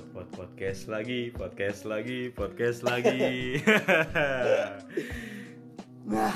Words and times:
pod 0.00 0.08
pod 0.16 0.28
podcast 0.32 0.88
lagi 0.88 1.28
podcast 1.28 1.84
lagi 1.84 2.32
podcast 2.32 2.80
lagi. 2.80 3.20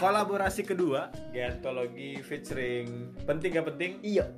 Kolaborasi 0.04 0.68
kedua 0.68 1.08
Geantologi 1.32 2.20
featuring 2.20 3.16
penting 3.24 3.56
gak 3.56 3.66
penting. 3.72 3.96
Iya. 4.04 4.28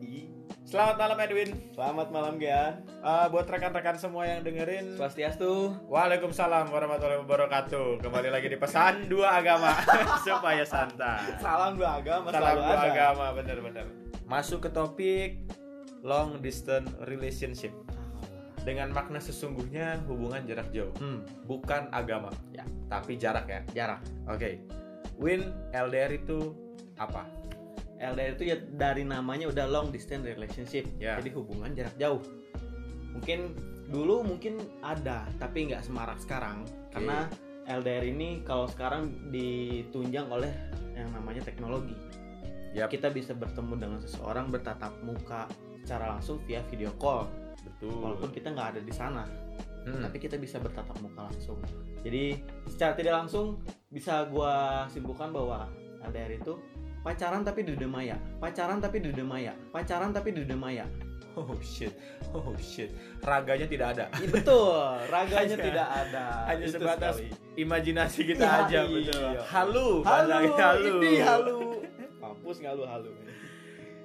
selamat 0.62 0.94
malam 0.94 1.18
Edwin. 1.18 1.50
Selamat 1.74 2.08
malam 2.14 2.38
Gian. 2.38 2.86
Eh, 2.86 3.26
buat 3.34 3.50
rekan-rekan 3.50 3.98
semua 3.98 4.30
yang 4.30 4.46
dengerin. 4.46 4.94
Swastiastu. 4.94 5.74
Waalaikumsalam 5.90 6.70
warahmatullahi 6.70 7.22
wabarakatuh. 7.26 7.98
Kembali 8.06 8.30
lagi 8.30 8.46
di 8.46 8.58
pesan 8.58 9.10
dua 9.10 9.42
agama. 9.42 9.74
Supaya 10.26 10.62
santai. 10.62 11.34
Salam 11.42 11.74
dua 11.74 11.98
agama 11.98 12.30
salam 12.30 12.62
dua 12.62 12.78
ada. 12.78 12.88
agama 12.94 13.26
bener-bener 13.34 13.86
masuk 14.26 14.66
ke 14.66 14.70
topik 14.74 15.30
long 16.02 16.42
distance 16.42 16.90
relationship 17.06 17.70
dengan 18.66 18.90
makna 18.90 19.22
sesungguhnya 19.22 20.02
hubungan 20.10 20.42
jarak 20.42 20.66
jauh 20.74 20.90
Hmm, 20.98 21.22
bukan 21.46 21.86
agama 21.94 22.34
Ya. 22.50 22.66
tapi 22.90 23.14
jarak 23.14 23.46
ya 23.46 23.62
jarak. 23.72 24.02
oke 24.26 24.58
Win 25.16 25.46
LDR 25.70 26.12
itu 26.12 26.50
apa 26.98 27.24
LDR 27.96 28.36
itu 28.36 28.44
ya 28.44 28.56
dari 28.60 29.08
namanya 29.08 29.48
udah 29.48 29.64
long 29.64 29.88
distance 29.88 30.20
relationship. 30.20 30.84
Ya. 31.00 31.16
Jadi 31.16 31.32
hubungan 31.32 31.72
jarak 31.72 31.96
jauh. 31.96 32.20
Mungkin 33.16 33.56
dulu 33.88 34.20
mungkin 34.20 34.60
ada, 34.84 35.24
tapi 35.40 35.72
nggak 35.72 35.80
semarak 35.80 36.20
sekarang. 36.20 36.68
Karena 36.92 37.24
LDR 37.64 38.04
ini 38.04 38.44
kalau 38.44 38.68
sekarang 38.68 39.32
ditunjang 39.32 40.28
oleh 40.28 40.52
yang 40.92 41.08
namanya 41.16 41.40
teknologi. 41.40 41.96
Yap. 42.76 42.92
Kita 42.92 43.08
bisa 43.08 43.32
bertemu 43.32 43.80
dengan 43.80 43.98
seseorang 44.04 44.52
bertatap 44.52 45.00
muka 45.00 45.48
secara 45.80 46.12
langsung 46.12 46.36
via 46.44 46.60
video 46.68 46.92
call. 47.00 47.24
Betul 47.76 47.92
Walaupun 48.00 48.30
kita 48.30 48.48
nggak 48.50 48.68
ada 48.72 48.80
di 48.80 48.90
sana. 48.90 49.22
Hmm, 49.84 50.02
tapi 50.02 50.16
kita 50.18 50.34
bisa 50.34 50.58
bertatap 50.58 50.96
muka 50.98 51.28
langsung. 51.28 51.60
Jadi 52.00 52.40
secara 52.66 52.92
tidak 52.92 53.14
langsung 53.16 53.60
bisa 53.86 54.26
gua 54.26 54.82
simpulkan 54.86 55.30
bahwa 55.30 55.70
LDR 56.02 56.34
itu 56.34 56.58
pacaran 57.00 57.40
tapi 57.40 57.62
di 57.62 57.70
dunia 57.72 57.86
maya, 57.86 58.16
pacaran 58.36 58.80
tapi 58.80 58.98
di 58.98 59.12
dunia 59.12 59.22
maya, 59.24 59.52
pacaran 59.70 60.10
tapi 60.10 60.32
di 60.32 60.42
dunia 60.42 60.56
maya. 60.56 60.86
oh 61.36 61.52
shit 61.60 61.92
oh 62.32 62.56
shit 62.56 62.88
raganya 63.20 63.68
tidak 63.68 63.92
ada 63.92 64.08
Iya 64.16 64.28
betul, 64.32 64.72
raganya 65.12 65.52
Hanya- 65.52 65.66
tidak 65.68 65.88
ada. 65.92 66.24
hanya 66.48 66.64
Itu 66.64 66.72
sebatas 66.74 67.14
sekali. 67.20 67.60
imajinasi 67.60 68.20
kita 68.24 68.40
Iya, 68.42 68.56
aja 68.64 68.80
iya. 68.80 68.88
betul 68.88 69.32
halu 69.44 69.88
halu, 70.00 70.32
halu 70.50 70.88
ini 70.96 71.12
halu. 71.20 71.58
Mampus 72.24 72.56
nggak 72.56 72.72
lu 72.72 72.88
halu? 72.88 73.12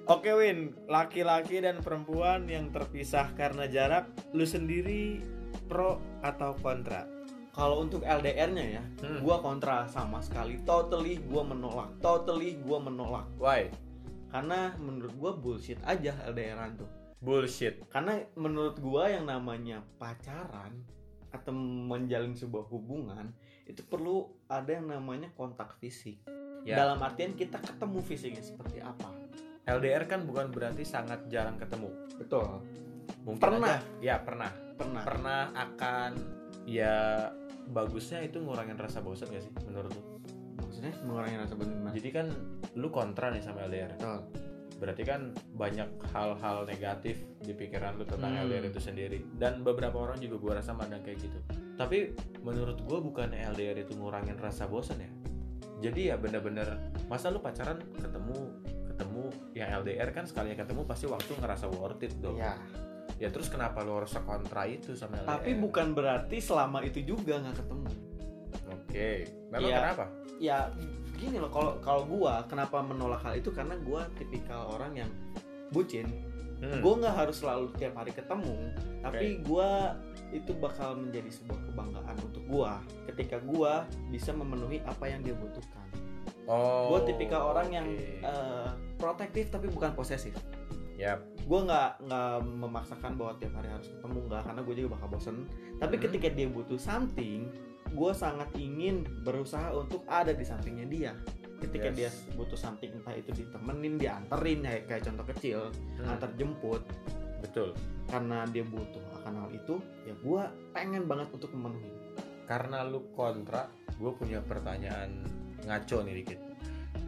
Oke 0.10 0.34
Win, 0.34 0.74
laki-laki 0.90 1.62
dan 1.62 1.80
perempuan 1.80 2.50
yang 2.50 2.74
terpisah 2.74 3.32
karena 3.38 3.70
jarak, 3.70 4.10
lu 4.34 4.44
sendiri 4.44 5.22
pro 5.70 6.02
atau 6.20 6.58
kontra? 6.58 7.06
Kalau 7.52 7.84
untuk 7.84 8.02
LDR-nya 8.02 8.80
ya, 8.80 8.84
Hmm. 9.04 9.20
gua 9.22 9.40
kontra 9.40 9.86
sama 9.86 10.24
sekali. 10.24 10.58
Totally 10.64 11.20
gua 11.28 11.44
menolak. 11.44 11.92
Totally 12.00 12.58
gua 12.64 12.80
menolak. 12.80 13.28
Why? 13.38 13.68
Karena 14.32 14.74
menurut 14.80 15.14
gua 15.16 15.32
bullshit 15.36 15.78
aja 15.84 16.16
LDR-an 16.26 16.80
tuh. 16.80 16.90
Bullshit. 17.22 17.78
karena 17.86 18.18
menurut 18.34 18.82
gua 18.82 19.06
yang 19.06 19.30
namanya 19.30 19.86
pacaran 20.02 20.82
atau 21.30 21.54
menjalin 21.54 22.34
sebuah 22.34 22.66
hubungan 22.66 23.30
itu 23.64 23.86
perlu 23.86 24.26
ada 24.50 24.74
yang 24.74 24.90
namanya 24.90 25.30
kontak 25.32 25.78
fisik 25.78 26.18
Ya. 26.66 26.82
dalam 26.82 26.98
artian 26.98 27.38
kita 27.38 27.62
ketemu 27.62 28.02
fisiknya 28.02 28.42
seperti 28.42 28.82
apa 28.82 29.06
LDR 29.64 30.04
kan 30.06 30.24
bukan 30.24 30.50
berarti 30.50 30.82
sangat 30.82 31.26
jarang 31.28 31.56
ketemu. 31.56 31.90
betul 32.16 32.62
Mungkin 33.22 33.42
Pernah. 33.42 33.78
aja- 33.78 33.86
ya 34.00 34.16
pernah. 34.18 34.50
pernah 34.74 35.04
Pernah 35.04 35.42
akan 35.54 36.12
ya 36.64 37.30
bagusnya 37.68 38.22
itu 38.22 38.38
ngurangin 38.38 38.74
rasa 38.76 39.00
bosan 39.00 39.30
gak 39.30 39.42
sih 39.42 39.54
menurut 39.64 39.92
lu? 39.92 40.02
maksudnya 40.58 40.94
mengurangi 41.04 41.38
rasa 41.38 41.54
benar 41.54 41.94
Jadi 41.94 42.10
kan 42.10 42.28
lu 42.74 42.88
kontra 42.90 43.30
nih 43.30 43.40
sama 43.40 43.62
LDR. 43.64 43.94
betul 43.94 44.20
Berarti 44.78 45.04
kan 45.04 45.22
banyak 45.54 45.86
hal-hal 46.10 46.66
negatif 46.66 47.22
di 47.38 47.54
pikiran 47.54 47.94
lu 47.94 48.04
tentang 48.04 48.34
Hmm. 48.34 48.50
LDR 48.50 48.66
itu 48.66 48.82
sendiri. 48.82 49.22
Dan 49.32 49.62
beberapa 49.62 49.94
orang 49.96 50.18
juga 50.18 50.42
gua 50.42 50.54
rasa 50.58 50.74
mandang 50.74 51.06
kayak 51.06 51.22
gitu. 51.22 51.38
Tapi 51.78 52.18
menurut 52.42 52.82
gua 52.82 52.98
bukan 52.98 53.30
LDR 53.30 53.78
itu 53.78 53.94
ngurangin 53.94 54.34
rasa 54.36 54.66
bosan 54.66 54.98
ya. 54.98 55.12
Jadi 55.84 56.10
ya 56.10 56.18
bener-bener 56.18 56.66
masa 57.06 57.30
lu 57.30 57.38
pacaran 57.38 57.78
ketemu 57.94 58.38
yang 59.52 59.70
LDR 59.82 60.10
kan 60.10 60.24
sekalinya 60.24 60.58
ketemu 60.58 60.82
pasti 60.84 61.06
waktu 61.06 61.32
ngerasa 61.34 61.66
worth 61.70 62.02
it 62.02 62.14
dong. 62.18 62.36
ya 62.36 62.56
Ya 63.20 63.30
terus 63.30 63.48
kenapa 63.48 63.82
lu 63.82 63.94
harus 63.96 64.10
kontra 64.16 64.66
itu 64.66 64.94
sama 64.94 65.20
LDR? 65.20 65.30
tapi 65.30 65.52
bukan 65.54 65.92
berarti 65.92 66.38
selama 66.38 66.82
itu 66.82 67.02
juga 67.02 67.38
nggak 67.38 67.56
ketemu 67.56 67.90
Oke. 68.68 69.10
Memang 69.50 69.62
Iya. 69.64 69.78
kenapa? 69.80 70.06
ya 70.38 70.58
gini 71.14 71.38
loh 71.38 71.48
kalau 71.48 71.78
kalau 71.80 72.02
gua 72.04 72.42
kenapa 72.46 72.82
menolak 72.82 73.22
hal 73.22 73.36
itu 73.36 73.50
karena 73.50 73.78
gua 73.78 74.10
tipikal 74.16 74.74
orang 74.74 74.98
yang 74.98 75.12
bucin 75.70 76.10
Hmm. 76.58 76.78
gue 76.78 76.94
nggak 76.96 77.16
harus 77.16 77.42
selalu 77.42 77.74
tiap 77.74 77.94
hari 77.96 78.10
ketemu 78.10 78.54
tapi 79.02 79.42
gua 79.42 79.98
itu 80.30 80.54
bakal 80.54 80.94
menjadi 80.94 81.34
sebuah 81.34 81.58
kebanggaan 81.64 82.18
untuk 82.22 82.46
gua 82.46 82.78
ketika 83.04 83.42
gua 83.42 83.82
bisa 84.10 84.30
memenuhi 84.30 84.78
apa 84.82 85.10
yang 85.10 85.22
dia 85.22 85.34
butuhkan 85.34 85.81
oh, 86.46 86.96
gue 86.96 87.14
tipikal 87.14 87.52
orang 87.52 87.68
yang 87.70 87.88
eh, 88.22 88.70
protektif 88.96 89.50
tapi 89.50 89.68
bukan 89.68 89.94
posesif 89.94 90.34
Yap. 90.96 91.18
gue 91.42 91.60
nggak 91.66 92.06
nggak 92.06 92.36
memaksakan 92.46 93.18
bahwa 93.18 93.34
tiap 93.42 93.58
hari 93.58 93.74
harus 93.74 93.90
ketemu 93.90 94.18
nggak 94.30 94.42
karena 94.46 94.62
gue 94.62 94.74
juga 94.78 94.90
bakal 94.94 95.08
bosen 95.12 95.36
tapi 95.82 95.96
Hmm. 95.98 96.04
ketika 96.06 96.28
dia 96.30 96.48
butuh 96.48 96.78
something 96.78 97.50
gue 97.92 98.12
sangat 98.14 98.48
ingin 98.56 99.04
berusaha 99.26 99.74
untuk 99.74 100.06
ada 100.06 100.32
di 100.32 100.46
sampingnya 100.46 100.86
dia 100.86 101.12
ketika 101.58 101.90
Yes. 101.90 101.98
dia 101.98 102.10
butuh 102.38 102.56
something 102.56 102.94
entah 102.94 103.14
itu 103.14 103.34
ditemenin 103.34 103.98
dianterin 103.98 104.62
ya 104.62 104.74
kayak 104.86 105.04
contoh 105.06 105.26
kecil 105.34 105.60
Hmm. 105.98 106.14
antar 106.14 106.30
jemput 106.38 106.86
Betul. 107.42 107.74
karena 108.06 108.46
dia 108.46 108.62
butuh 108.62 109.02
akan 109.18 109.34
hal 109.42 109.50
itu 109.50 109.82
ya 110.06 110.14
gue 110.14 110.42
pengen 110.72 111.10
banget 111.10 111.34
untuk 111.34 111.50
memenuhi 111.52 111.90
Karena 112.46 112.84
lu 112.84 113.08
kontra, 113.16 113.72
gue 113.96 114.12
punya 114.12 114.44
pertanyaan 114.44 115.24
ngaco 115.64 115.98
nih 116.02 116.16
dikit. 116.20 116.40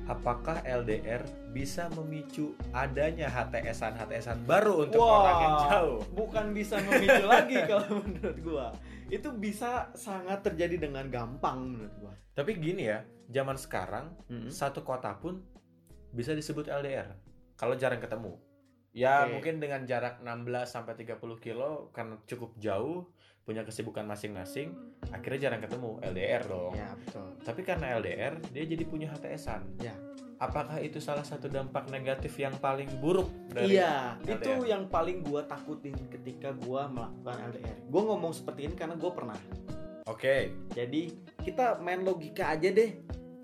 Apakah 0.04 0.60
LDR 0.68 1.24
bisa 1.56 1.88
memicu 1.96 2.60
adanya 2.76 3.32
HTSan 3.32 3.96
HTSan 3.96 4.44
baru 4.44 4.84
untuk 4.84 5.00
Wah, 5.00 5.16
orang 5.16 5.38
yang 5.40 5.56
jauh? 5.64 6.00
bukan 6.12 6.52
bisa 6.52 6.76
memicu 6.78 7.24
lagi 7.24 7.56
kalau 7.64 8.04
menurut 8.04 8.36
gue 8.36 8.68
itu 9.08 9.30
bisa 9.32 9.88
sangat 9.96 10.44
terjadi 10.44 10.76
dengan 10.76 11.08
gampang 11.08 11.72
menurut 11.72 11.96
gue 11.96 12.14
Tapi 12.34 12.52
gini 12.58 12.90
ya, 12.90 13.00
zaman 13.30 13.56
sekarang 13.56 14.12
Hmm. 14.28 14.52
satu 14.52 14.84
kota 14.84 15.16
pun 15.16 15.40
bisa 16.12 16.36
disebut 16.36 16.68
LDR 16.68 17.16
kalau 17.56 17.78
jarang 17.78 18.02
ketemu. 18.02 18.36
Ya 18.92 19.24
Oke. 19.24 19.40
mungkin 19.40 19.58
dengan 19.58 19.88
jarak 19.88 20.20
16 20.20 20.68
sampai 20.68 20.94
30 20.94 21.16
kilo 21.40 21.90
karena 21.90 22.20
cukup 22.26 22.60
jauh, 22.60 23.08
punya 23.44 23.62
kesibukan 23.62 24.08
masing-masing, 24.08 24.72
akhirnya 25.12 25.52
jarang 25.52 25.62
ketemu 25.62 26.00
LDR 26.00 26.44
dong. 26.48 26.72
ya 26.74 26.96
betul 26.96 27.28
Tapi 27.44 27.62
karena 27.62 28.00
LDR, 28.00 28.40
dia 28.56 28.64
jadi 28.64 28.84
punya 28.88 29.12
HTSan. 29.12 29.84
Ya. 29.84 29.92
Apakah 30.40 30.80
itu 30.80 31.00
salah 31.00 31.24
satu 31.24 31.48
dampak 31.48 31.88
negatif 31.88 32.36
yang 32.36 32.52
paling 32.58 32.88
buruk 33.00 33.32
dari 33.48 33.80
iya 33.80 34.20
itu 34.24 34.68
yang 34.68 34.92
paling 34.92 35.24
gue 35.24 35.40
takutin 35.44 35.96
ketika 36.12 36.52
gue 36.52 36.82
melakukan 36.92 37.38
LDR 37.48 37.78
gue 37.80 38.02
ngomong 38.04 38.36
seperti 38.36 38.68
ini 38.68 38.76
karena 38.76 39.00
gue 39.00 39.12
pernah 39.14 39.40
Oke, 40.04 40.52
jadi 40.76 41.16
kita 41.40 41.80
main 41.80 42.04
logika 42.04 42.52
aja 42.52 42.76
deh 42.76 42.92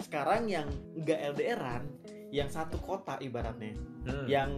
sekarang 0.03 0.51
yang 0.51 0.67
nggak 0.91 1.39
LDRan 1.39 1.83
yang 2.35 2.51
satu 2.51 2.75
kota 2.83 3.15
ibaratnya 3.23 3.79
Hmm. 3.99 4.25
yang 4.27 4.51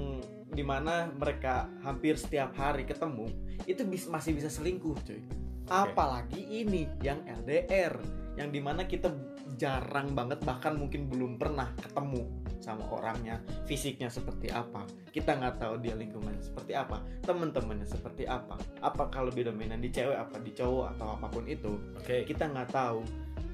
di 0.52 0.64
mana 0.64 1.08
mereka 1.12 1.72
hampir 1.82 2.20
setiap 2.20 2.52
hari 2.60 2.84
ketemu 2.84 3.32
itu 3.64 3.82
bis- 3.88 4.12
masih 4.12 4.36
bisa 4.36 4.52
selingkuh 4.52 4.96
cuy. 5.08 5.24
Apalagi 5.72 6.44
ini 6.44 6.88
yang 7.00 7.24
LDR 7.24 7.96
yang 8.36 8.52
di 8.52 8.60
mana 8.64 8.88
kita 8.88 9.12
jarang 9.60 10.16
banget 10.16 10.40
bahkan 10.48 10.80
mungkin 10.80 11.12
belum 11.12 11.36
pernah 11.36 11.76
ketemu 11.80 12.24
sama 12.64 12.88
orangnya 12.94 13.42
fisiknya 13.68 14.08
seperti 14.08 14.48
apa 14.54 14.86
kita 15.12 15.36
nggak 15.36 15.60
tahu 15.60 15.82
dia 15.82 15.98
lingkungan 15.98 16.38
seperti 16.40 16.78
apa 16.78 17.04
teman-temannya 17.26 17.84
seperti 17.84 18.24
apa 18.30 18.56
apakah 18.80 19.28
lebih 19.28 19.52
dominan 19.52 19.84
di 19.84 19.92
cewek 19.92 20.16
apa 20.16 20.40
di 20.40 20.56
cowok 20.56 20.96
atau 20.96 21.08
apa 21.20 21.28
pun 21.28 21.44
itu 21.50 21.74
oke, 21.98 22.26
kita 22.26 22.48
nggak 22.50 22.70
tahu. 22.72 23.02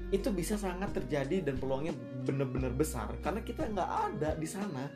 Itu 0.08 0.32
bisa 0.32 0.56
sangat 0.56 0.96
terjadi 0.96 1.44
dan 1.44 1.60
peluangnya 1.60 1.92
bener-bener 2.24 2.72
besar 2.72 3.12
karena 3.20 3.44
kita 3.44 3.68
nggak 3.68 3.90
ada 4.08 4.30
di 4.40 4.48
sana 4.48 4.88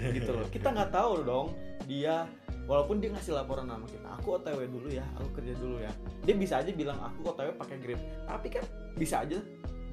gitu 0.00 0.30
loh. 0.34 0.46
Kita 0.50 0.74
nggak 0.74 0.90
tahu 0.90 1.12
dong 1.22 1.48
dia 1.84 2.26
walaupun 2.64 2.96
dia 2.96 3.12
ngasih 3.12 3.36
laporan 3.36 3.68
nama 3.68 3.84
kita 3.84 4.08
aku 4.16 4.40
otw 4.40 4.56
dulu 4.64 4.88
ya 4.88 5.04
aku 5.18 5.28
kerja 5.40 5.54
dulu 5.58 5.76
ya. 5.82 5.92
Dia 6.24 6.34
bisa 6.34 6.54
aja 6.60 6.70
bilang 6.72 6.98
aku 7.00 7.30
otw 7.30 7.50
pakai 7.54 7.76
grip 7.78 8.00
tapi 8.24 8.48
kan 8.50 8.64
bisa 8.96 9.22
aja 9.22 9.38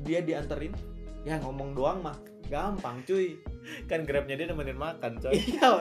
dia 0.01 0.19
dianterin 0.23 0.73
ya 1.27 1.37
ngomong 1.41 1.77
doang 1.77 2.01
mah. 2.01 2.17
Gampang 2.51 2.99
cuy. 3.07 3.39
Kan 3.87 4.03
grabnya 4.03 4.35
dia 4.35 4.51
nemenin 4.51 4.75
makan, 4.75 5.23
coy. 5.23 5.31
iya 5.55 5.71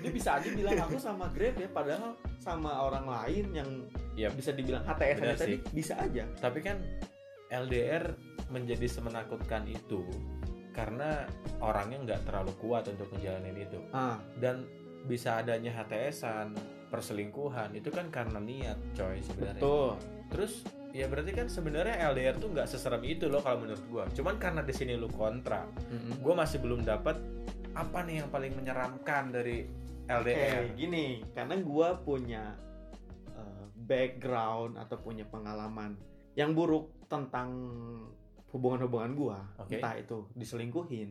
dia 0.00 0.08
bisa 0.14 0.40
aja 0.40 0.48
bilang 0.48 0.80
aku 0.80 0.96
sama 0.96 1.28
grab 1.28 1.60
ya 1.60 1.68
padahal 1.68 2.16
sama 2.40 2.88
orang 2.88 3.04
lain 3.04 3.52
yang 3.52 3.68
ya 4.16 4.32
bisa 4.32 4.56
dibilang 4.56 4.80
HTS 4.88 5.36
tadi 5.36 5.56
bisa 5.76 6.00
aja. 6.00 6.24
Tapi 6.40 6.64
kan 6.64 6.80
LDR 7.52 8.16
menjadi 8.48 8.86
semenakutkan 8.88 9.68
itu 9.68 10.04
karena 10.74 11.24
orangnya 11.62 11.98
nggak 12.02 12.20
terlalu 12.26 12.52
kuat 12.58 12.90
untuk 12.90 13.08
menjalanin 13.14 13.56
itu. 13.56 13.78
Ah. 13.94 14.18
Dan 14.36 14.66
bisa 15.06 15.40
adanya 15.40 15.70
HTSan 15.70 16.56
perselingkuhan 16.90 17.74
itu 17.74 17.88
kan 17.94 18.10
karena 18.10 18.42
niat 18.42 18.78
coy 18.98 19.22
sebenarnya. 19.22 19.62
Betul. 19.62 19.90
Terus 20.34 20.52
ya 20.94 21.06
berarti 21.10 21.32
kan 21.34 21.46
sebenarnya 21.50 21.96
LDR 22.14 22.38
tuh 22.38 22.54
nggak 22.54 22.70
seserem 22.70 23.02
itu 23.06 23.30
loh 23.30 23.40
kalau 23.40 23.62
menurut 23.62 23.84
gua. 23.88 24.04
Cuman 24.10 24.36
karena 24.42 24.62
di 24.66 24.74
sini 24.74 24.98
lu 24.98 25.10
kontra 25.10 25.66
Mm-mm. 25.66 26.22
gua 26.22 26.34
masih 26.42 26.58
belum 26.58 26.82
dapat 26.82 27.18
apa 27.74 28.06
nih 28.06 28.22
yang 28.22 28.28
paling 28.30 28.52
menyeramkan 28.54 29.34
dari 29.34 29.66
LDR 30.06 30.68
Oke, 30.68 30.76
gini, 30.76 31.24
karena 31.32 31.56
gua 31.64 31.96
punya 31.98 32.54
uh, 33.34 33.66
background 33.88 34.76
atau 34.78 35.00
punya 35.00 35.24
pengalaman 35.26 35.96
yang 36.38 36.52
buruk 36.54 37.08
tentang 37.08 37.50
hubungan-hubungan 38.54 39.12
gua, 39.12 39.38
Oke. 39.58 39.76
entah 39.76 39.94
itu 39.94 40.30
diselingkuhin 40.32 41.10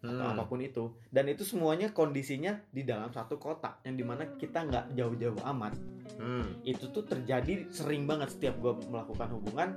atau 0.00 0.10
Hmm. 0.20 0.34
apa 0.34 0.44
pun 0.44 0.60
itu, 0.60 0.84
dan 1.08 1.24
itu 1.24 1.40
semuanya 1.40 1.88
kondisinya 1.88 2.60
di 2.68 2.82
dalam 2.82 3.08
satu 3.08 3.38
kota, 3.38 3.80
yang 3.80 3.94
di 3.94 4.02
mana 4.02 4.26
kita 4.34 4.60
nggak 4.60 4.92
jauh-jauh 4.92 5.40
amat. 5.48 5.72
Hmm. 6.18 6.60
Itu 6.60 6.90
tuh 6.90 7.00
terjadi 7.02 7.70
sering 7.70 8.04
banget 8.04 8.28
setiap 8.30 8.58
gua 8.58 8.76
melakukan 8.84 9.32
hubungan, 9.32 9.68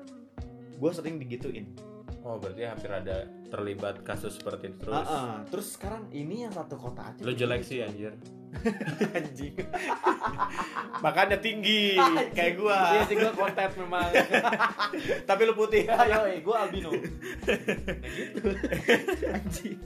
gua 0.75 0.91
sering 0.91 1.15
digituin. 1.17 1.71
oh 2.19 2.35
berarti 2.35 2.59
hampir 2.61 2.91
ada 2.91 3.23
terlibat 3.47 4.03
kasus 4.03 4.35
seperti 4.35 4.67
itu 4.67 4.83
terus 4.83 4.99
Ah, 4.99 5.07
ah. 5.07 5.39
terus 5.47 5.67
sekarang 5.71 6.11
ini 6.11 6.43
yang 6.43 6.51
satu 6.51 6.75
kota 6.75 6.99
aja. 7.07 7.23
lu 7.23 7.31
jelek 7.31 7.63
sih 7.63 7.79
anjir 7.79 8.19
anjing. 9.13 9.55
makanya 11.05 11.37
tinggi 11.37 11.95
kayak 12.33 12.57
gua 12.57 12.77
Iya 12.97 13.01
sih 13.05 13.15
gua 13.17 13.31
konten 13.33 13.69
memang. 13.77 14.09
tapi 15.29 15.41
lu 15.45 15.53
putih 15.53 15.85
Ayo, 15.87 16.25
gue 16.41 16.55
albino. 16.55 16.89
Nah 16.91 18.09
gitu. 18.17 18.49
Anjing. 19.29 19.77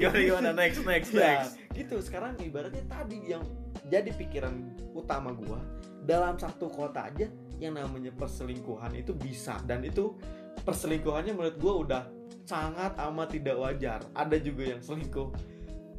gimana 0.00 0.18
gimana 0.24 0.50
next 0.56 0.80
next 0.88 1.10
Ya, 1.12 1.44
next 1.44 1.60
gitu. 1.76 1.96
Sekarang 2.00 2.32
ibaratnya 2.40 2.80
tadi 2.88 3.20
yang 3.28 3.44
jadi 3.92 4.08
pikiran 4.16 4.54
utama 4.96 5.36
gua 5.36 5.60
dalam 6.08 6.40
satu 6.40 6.72
kota 6.72 7.12
aja 7.12 7.28
yang 7.60 7.76
namanya 7.76 8.08
perselingkuhan 8.16 8.96
itu 8.96 9.12
bisa 9.12 9.60
dan 9.68 9.84
itu 9.84 10.16
perselingkuhannya 10.64 11.36
menurut 11.36 11.56
gua 11.60 11.74
udah 11.84 12.02
sangat 12.48 12.96
amat 12.96 13.28
tidak 13.36 13.56
wajar. 13.60 14.00
Ada 14.16 14.40
juga 14.40 14.72
yang 14.72 14.80
selingkuh. 14.80 15.57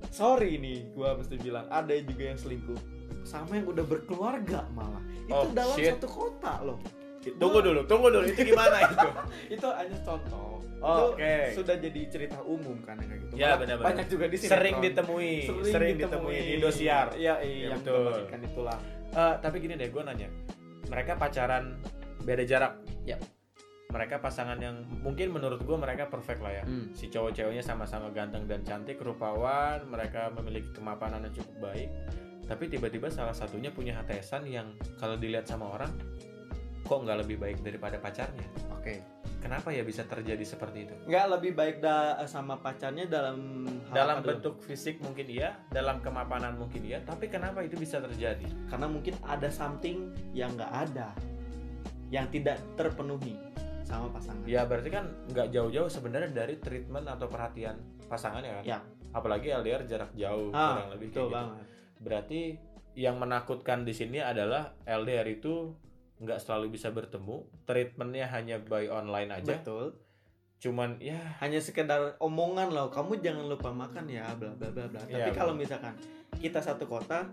Sorry 0.10 0.56
nih, 0.56 0.92
gua 0.92 1.13
mesti 1.13 1.36
bilang 1.36 1.68
ada 1.68 1.92
juga 1.94 2.24
yang 2.25 2.38
selingkuh 2.38 2.80
sama 3.22 3.56
yang 3.56 3.68
udah 3.68 3.84
berkeluarga 3.84 4.63
malah. 4.69 5.04
Itu 5.24 5.36
Oh, 5.38 5.51
dalam 5.51 5.75
shit. 5.75 5.94
satu 5.94 6.07
kota 6.07 6.54
loh. 6.63 6.80
tunggu 7.19 7.60
dulu 7.60 7.84
tunggu 7.84 8.07
dulu 8.10 8.25
itu 8.25 8.48
gimana 8.48 8.80
itu 8.86 9.07
itu 9.60 9.68
hanya 9.68 9.98
contoh 10.01 10.63
Oh, 10.80 11.12
oke. 11.12 11.51
sudah 11.51 11.75
jadi 11.75 12.07
cerita 12.07 12.40
umum 12.40 12.80
kan 12.80 12.96
kayak 12.96 13.19
gitu 13.22 13.36
Ya, 13.36 13.51
Malah 13.51 13.57
benar-benar. 13.60 13.88
banyak 13.92 14.07
juga 14.07 14.25
di 14.25 14.38
sini 14.40 14.48
sering 14.48 14.75
ditemui 14.80 15.34
sering, 15.68 15.96
ditemui 16.00 16.38
di 16.40 16.52
Indosiar 16.56 17.12
iya 17.13 17.36
Ya, 17.36 17.44
iya 17.44 17.68
yang 17.69 17.84
betul. 17.84 18.24
itulah 18.24 18.80
Eh, 19.12 19.34
tapi 19.38 19.60
gini 19.60 19.75
deh 19.75 19.92
gue 19.92 20.00
nanya 20.00 20.31
mereka 20.88 21.19
pacaran 21.19 21.75
beda 22.24 22.48
jarak 22.48 22.80
Ya. 23.04 23.19
Mereka 23.90 24.22
pasangan 24.22 24.62
yang 24.62 24.86
mungkin 25.02 25.34
menurut 25.34 25.66
gue 25.66 25.74
mereka 25.74 26.06
perfect 26.06 26.46
lah 26.46 26.62
ya. 26.62 26.64
Hmm. 26.64 26.94
si 26.94 27.10
cowok 27.10 27.34
ceweknya 27.34 27.66
sama-sama 27.66 28.14
ganteng 28.14 28.46
dan 28.46 28.62
cantik 28.62 29.02
rupawan 29.02 29.82
mereka 29.90 30.30
memiliki 30.30 30.70
kemapanan 30.78 31.26
yang 31.26 31.34
cukup 31.34 31.74
baik. 31.74 31.90
Tapi 32.46 32.70
tiba-tiba 32.70 33.10
salah 33.10 33.34
satunya 33.34 33.74
punya 33.74 33.98
HTSan 33.98 34.46
yang 34.46 34.78
kalau 35.02 35.18
dilihat 35.18 35.50
sama 35.50 35.74
orang 35.74 35.90
kok 36.86 37.00
nggak 37.02 37.18
lebih 37.26 37.42
baik 37.42 37.66
daripada 37.66 37.98
pacarnya? 37.98 38.46
Oke. 38.78 39.02
Kenapa 39.42 39.74
ya 39.74 39.82
bisa 39.82 40.06
terjadi 40.06 40.42
seperti 40.46 40.86
itu? 40.86 40.94
Nggak 41.10 41.26
lebih 41.40 41.52
baik 41.58 41.76
da 41.82 42.22
sama 42.30 42.62
pacarnya 42.62 43.10
dalam 43.10 43.66
hal 43.90 43.96
dalam 44.06 44.16
apa 44.20 44.22
dulu? 44.22 44.30
bentuk 44.38 44.56
fisik 44.70 45.02
mungkin 45.02 45.26
iya 45.26 45.58
dalam 45.74 45.98
kemapanan 46.06 46.62
mungkin 46.62 46.86
iya 46.86 47.02
tapi 47.02 47.26
kenapa 47.26 47.66
itu 47.66 47.74
bisa 47.74 47.98
terjadi? 47.98 48.46
Karena 48.70 48.86
mungkin 48.86 49.18
ada 49.26 49.50
something 49.50 50.14
yang 50.38 50.54
nggak 50.54 50.74
ada 50.78 51.10
yang 52.10 52.26
tidak 52.30 52.58
terpenuhi 52.74 53.38
sama 53.90 54.14
pasangan 54.14 54.46
Ya 54.46 54.62
berarti 54.64 54.90
kan 54.90 55.10
nggak 55.28 55.50
jauh-jauh 55.50 55.90
sebenarnya 55.90 56.30
dari 56.30 56.62
treatment 56.62 57.10
atau 57.10 57.26
perhatian 57.26 57.76
pasangannya 58.06 58.62
kan. 58.62 58.64
Ya. 58.64 58.80
Apalagi 59.10 59.50
LDR 59.50 59.84
jarak 59.84 60.14
jauh 60.14 60.54
ah 60.54 60.78
kurang 60.78 60.92
lebih 60.94 61.08
kayak 61.10 61.18
gitu. 61.18 61.34
banget 61.34 61.66
Berarti 62.00 62.42
yang 62.94 63.18
menakutkan 63.18 63.82
di 63.82 63.92
sini 63.92 64.22
adalah 64.22 64.78
LDR 64.84 65.26
itu 65.26 65.74
nggak 66.20 66.38
selalu 66.38 66.76
bisa 66.76 66.92
bertemu, 66.92 67.48
treatmentnya 67.64 68.28
hanya 68.30 68.60
by 68.60 68.86
online 68.88 69.32
aja. 69.34 69.56
betul 69.56 69.98
Cuman 70.60 71.00
ya 71.00 71.16
hanya 71.40 71.64
sekedar 71.64 72.20
omongan 72.20 72.70
loh 72.70 72.92
kamu 72.92 73.24
jangan 73.24 73.48
lupa 73.48 73.72
makan 73.72 74.04
ya 74.06 74.28
bla 74.36 74.52
bla 74.52 74.68
bla 74.68 74.92
bla 74.92 75.00
tapi 75.00 75.16
Iya, 75.16 75.32
kalau 75.32 75.56
misalkan 75.56 75.96
kita 76.36 76.60
satu 76.60 76.84
kota 76.84 77.32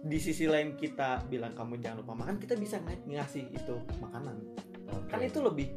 di 0.00 0.16
sisi 0.16 0.46
lain 0.46 0.78
kita 0.78 1.26
bilang 1.26 1.50
kamu 1.52 1.82
jangan 1.82 1.98
lupa 2.00 2.14
makan 2.14 2.38
kita 2.38 2.54
bisa 2.54 2.78
ng- 2.78 3.10
ngasih 3.10 3.50
itu 3.50 3.74
makanan 3.98 4.38
oke. 4.92 5.08
kan 5.08 5.20
itu 5.20 5.38
lebih 5.38 5.68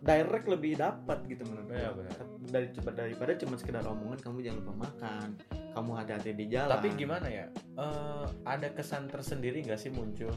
direct 0.00 0.46
lebih 0.46 0.76
dapat 0.76 1.24
gitu 1.24 1.42
menurut 1.44 1.66
Iya, 1.70 1.88
gua. 1.88 2.04
benar. 2.04 2.16
dari 2.44 2.66
daripada 2.92 3.32
cuma 3.34 3.54
sekedar 3.56 3.82
omongan 3.82 4.20
kamu 4.20 4.36
jangan 4.42 4.58
lupa 4.60 4.74
makan 4.84 5.28
kamu 5.72 5.90
hati-hati 5.96 6.30
di 6.34 6.46
jalan 6.46 6.76
Tapi 6.76 6.88
gimana 6.92 7.26
ya? 7.26 7.46
Eh, 7.74 8.26
ada 8.44 8.68
kesan 8.70 9.08
tersendiri 9.08 9.64
nggak 9.64 9.76
sih 9.76 9.88
muncul 9.88 10.30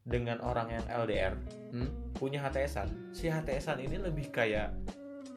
dengan 0.00 0.38
orang 0.40 0.70
yang 0.70 0.84
LDR 0.88 1.34
Hmm? 1.68 1.90
punya 2.14 2.40
HTSan? 2.40 2.88
Si 3.10 3.26
HTSan 3.26 3.76
ini 3.78 3.98
lebih 3.98 4.30
kayak 4.30 4.72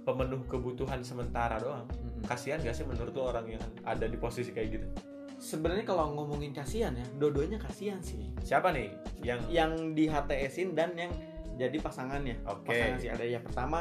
pemenuh 0.02 0.42
kebutuhan 0.46 1.02
sementara 1.02 1.58
doang. 1.58 1.86
Mm-mm. 1.92 2.24
kasihan 2.24 2.58
gak 2.58 2.74
sih 2.74 2.82
menurut 2.82 3.12
lo 3.12 3.30
orang 3.30 3.50
yang 3.50 3.64
ada 3.82 4.06
di 4.06 4.14
posisi 4.14 4.50
kayak 4.50 4.70
gitu 4.72 4.88
sebenarnya 5.36 5.82
kalau 5.84 6.10
ngomongin 6.12 6.50
kasihan 6.52 6.94
ya 6.94 7.02
dua-duanya 7.18 7.58
kasihan 7.58 7.98
sih 7.98 8.30
siapa 8.40 8.70
nih 8.70 8.94
yang 9.20 9.42
yang 9.48 9.72
di 9.92 10.06
HTS-in 10.06 10.72
dan 10.72 10.94
yang 10.94 11.10
jadi 11.60 11.78
pasangannya 11.80 12.36
oke. 12.48 12.68
Pasangan 12.68 12.98
si 13.00 13.08
LDR 13.12 13.32
yang 13.40 13.46
pertama 13.46 13.80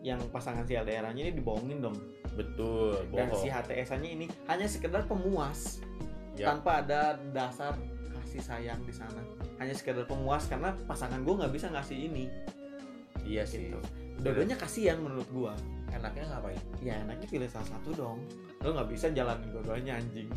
yang 0.00 0.20
pasangan 0.32 0.64
si 0.64 0.72
LDR-nya 0.76 1.22
ini 1.28 1.32
dibohongin 1.36 1.78
dong. 1.84 1.96
Betul 2.32 3.04
dan 3.12 3.28
bohong. 3.28 3.42
si 3.44 3.48
HTS-nya 3.52 4.08
ini 4.08 4.26
hanya 4.48 4.64
sekedar 4.64 5.04
pemuas 5.04 5.80
Ya. 6.38 6.48
tanpa 6.56 6.80
ada 6.80 7.20
dasar 7.36 7.76
kasih 8.16 8.40
sayang 8.40 8.80
di 8.88 8.94
sana. 8.96 9.20
Hanya 9.60 9.76
sekedar 9.76 10.08
pemuas 10.08 10.48
karena 10.48 10.72
pasangan 10.88 11.20
gue 11.20 11.34
nggak 11.36 11.52
bisa 11.52 11.68
ngasih 11.68 12.08
ini. 12.08 12.32
Iya 13.28 13.44
sih. 13.44 13.68
Gitu. 13.68 13.76
Dua-duanya 14.24 14.56
kasihan 14.56 14.96
menurut 15.04 15.28
gue 15.28 15.52
enaknya 15.92 16.32
ngapain? 16.32 16.60
Ya 16.80 16.96
enaknya 17.04 17.28
pilih 17.28 17.50
salah 17.50 17.76
satu 17.76 17.92
dong. 17.92 18.24
Lo 18.64 18.72
nggak 18.72 18.88
bisa 18.88 19.12
jalanin 19.12 19.52
dua-duanya 19.52 20.00
anjing 20.00 20.32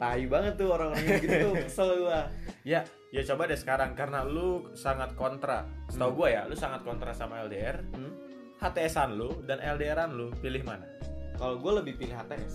tai 0.00 0.24
banget 0.24 0.56
tuh 0.56 0.72
orang-orang 0.72 1.04
yang 1.04 1.20
gitu 1.20 1.36
tuh 1.44 1.54
kesel 1.68 1.88
gue 2.00 2.20
ya 2.64 3.20
coba 3.28 3.42
deh 3.44 3.58
sekarang 3.58 3.92
karena 3.92 4.24
lu 4.24 4.72
sangat 4.72 5.12
kontra 5.12 5.68
setahu 5.92 6.10
Hmm. 6.10 6.18
gua 6.18 6.28
ya 6.32 6.42
lu 6.48 6.56
sangat 6.56 6.80
kontra 6.80 7.12
sama 7.12 7.44
LDR 7.44 7.84
Hmm? 7.92 8.12
HTSan 8.56 9.20
lu 9.20 9.44
dan 9.44 9.60
LDRan 9.60 10.16
lu 10.16 10.32
pilih 10.40 10.64
mana 10.64 10.88
kalau 11.36 11.60
gue 11.60 11.72
lebih 11.84 12.00
pilih 12.00 12.16
HTS 12.16 12.54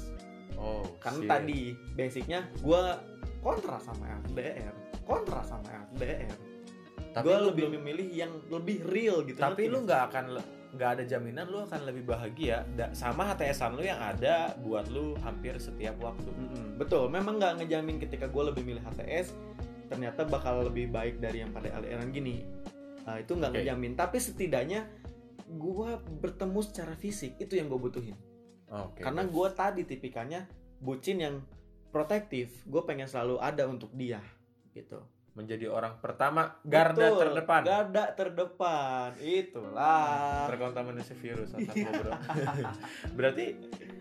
oh 0.57 0.81
karena 0.97 1.21
shit. 1.21 1.29
tadi 1.29 1.61
basicnya 1.93 2.39
gue 2.65 2.81
kontra 3.45 3.77
sama 3.77 4.09
LDR 4.25 4.73
kontra 5.05 5.45
sama 5.45 5.69
LDR 5.93 6.33
tapi 7.13 7.25
gue 7.29 7.37
lebih 7.53 7.65
memilih 7.77 8.07
yang 8.11 8.33
lebih 8.49 8.81
real 8.89 9.21
gitu 9.21 9.37
tapi 9.37 9.69
lu 9.69 9.85
nggak? 9.85 10.01
akan 10.09 10.25
nggak 10.75 10.89
ada 10.99 11.03
jaminan 11.07 11.47
lu 11.47 11.63
akan 11.63 11.81
lebih 11.87 12.03
bahagia. 12.05 12.67
Da- 12.75 12.91
sama 12.91 13.23
HTSan 13.31 13.79
lu 13.79 13.83
yang 13.87 13.97
ada 13.97 14.53
buat 14.59 14.91
lu 14.91 15.15
hampir 15.23 15.55
setiap 15.57 15.95
waktu. 16.03 16.29
Mm-mm, 16.29 16.75
betul 16.75 17.07
memang 17.07 17.39
nggak 17.39 17.63
ngejamin 17.63 17.97
ketika 18.03 18.27
gue 18.27 18.43
lebih 18.51 18.63
milih 18.67 18.83
HTS 18.83 19.31
ternyata 19.87 20.25
bakal 20.25 20.65
lebih 20.65 20.89
baik 20.89 21.21
dari 21.23 21.45
yang 21.45 21.53
pada 21.55 21.71
LDRan 21.71 22.09
gini. 22.11 22.43
Nah, 23.05 23.21
itu 23.21 23.37
nggak 23.37 23.53
Oke. 23.53 23.57
ngejamin 23.63 23.93
tapi 23.95 24.17
setidaknya 24.17 24.89
gue 25.45 25.89
bertemu 26.19 26.59
secara 26.65 26.97
fisik 26.97 27.37
itu 27.37 27.55
yang 27.55 27.71
gue 27.71 27.79
butuhin. 27.79 28.17
Oke 28.65 29.05
karena 29.05 29.23
gue 29.23 29.47
tadi 29.53 29.81
tipikalnya 29.85 30.49
bucin 30.81 31.21
yang 31.21 31.35
protektif 31.93 32.65
gue 32.65 32.81
pengen 32.83 33.07
selalu 33.07 33.39
ada 33.39 33.69
untuk 33.69 33.93
dia 33.93 34.19
gitu 34.75 34.99
menjadi 35.35 35.67
orang 35.67 35.99
pertama 35.99 36.55
garda 36.63 36.95
Betul, 37.05 37.19
terdepan. 37.21 37.61
garda 37.61 38.03
terdepan. 38.11 39.09
Itulah. 39.19 40.47
Terkontaminasi 40.47 41.13
virus 41.15 41.51
otak 41.51 41.75
lu, 41.75 41.91
bro. 41.93 42.11
berarti 43.19 43.45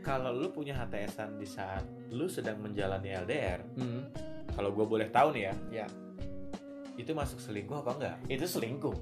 kalau 0.01 0.31
lu 0.31 0.49
punya 0.49 0.75
HTSan 0.77 1.35
di 1.35 1.45
saat 1.45 1.83
lu 2.09 2.27
sedang 2.27 2.59
menjalani 2.59 3.11
LDR 3.19 3.67
Hmm, 3.75 4.07
kalau 4.51 4.71
gue 4.71 4.87
boleh 4.87 5.11
tahu 5.11 5.35
nih 5.35 5.43
ya 5.45 5.55
Ya. 5.75 5.87
itu 6.95 7.11
masuk 7.11 7.43
selingkuh 7.43 7.83
apa 7.83 7.91
enggak? 7.93 8.17
Itu 8.31 8.47
selingkuh. 8.47 8.95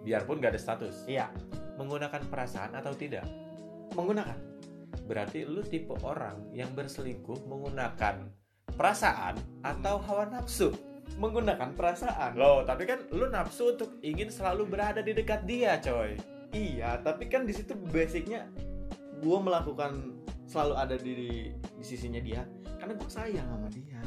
Biarpun 0.00 0.38
gak 0.38 0.54
ada 0.54 0.62
status. 0.62 1.02
Iya. 1.04 1.26
Menggunakan 1.74 2.22
perasaan 2.24 2.70
atau 2.72 2.94
tidak? 2.94 3.26
Menggunakan. 3.92 4.38
Berarti 5.04 5.42
lu 5.42 5.58
tipe 5.60 5.90
orang 6.00 6.54
yang 6.54 6.70
berselingkuh 6.70 7.42
menggunakan 7.44 8.30
perasaan 8.70 9.34
atau 9.60 9.98
hawa 9.98 10.30
nafsu 10.30 10.70
menggunakan 11.20 11.76
perasaan 11.76 12.36
Loh, 12.36 12.64
tapi 12.64 12.88
kan 12.88 13.04
lu 13.12 13.28
nafsu 13.28 13.76
untuk 13.76 14.00
ingin 14.00 14.32
selalu 14.32 14.66
berada 14.68 15.04
di 15.04 15.12
dekat 15.12 15.44
dia, 15.44 15.76
coy. 15.82 16.16
iya 16.50 16.98
tapi 16.98 17.30
kan 17.30 17.46
di 17.46 17.54
situ 17.54 17.76
basicnya 17.94 18.48
gue 19.20 19.38
melakukan 19.38 20.16
selalu 20.48 20.74
ada 20.74 20.96
di 20.98 21.14
di 21.52 21.84
sisinya 21.84 22.18
dia 22.18 22.42
karena 22.80 22.96
gue 22.96 23.10
sayang 23.10 23.46
sama 23.46 23.68
dia 23.70 24.00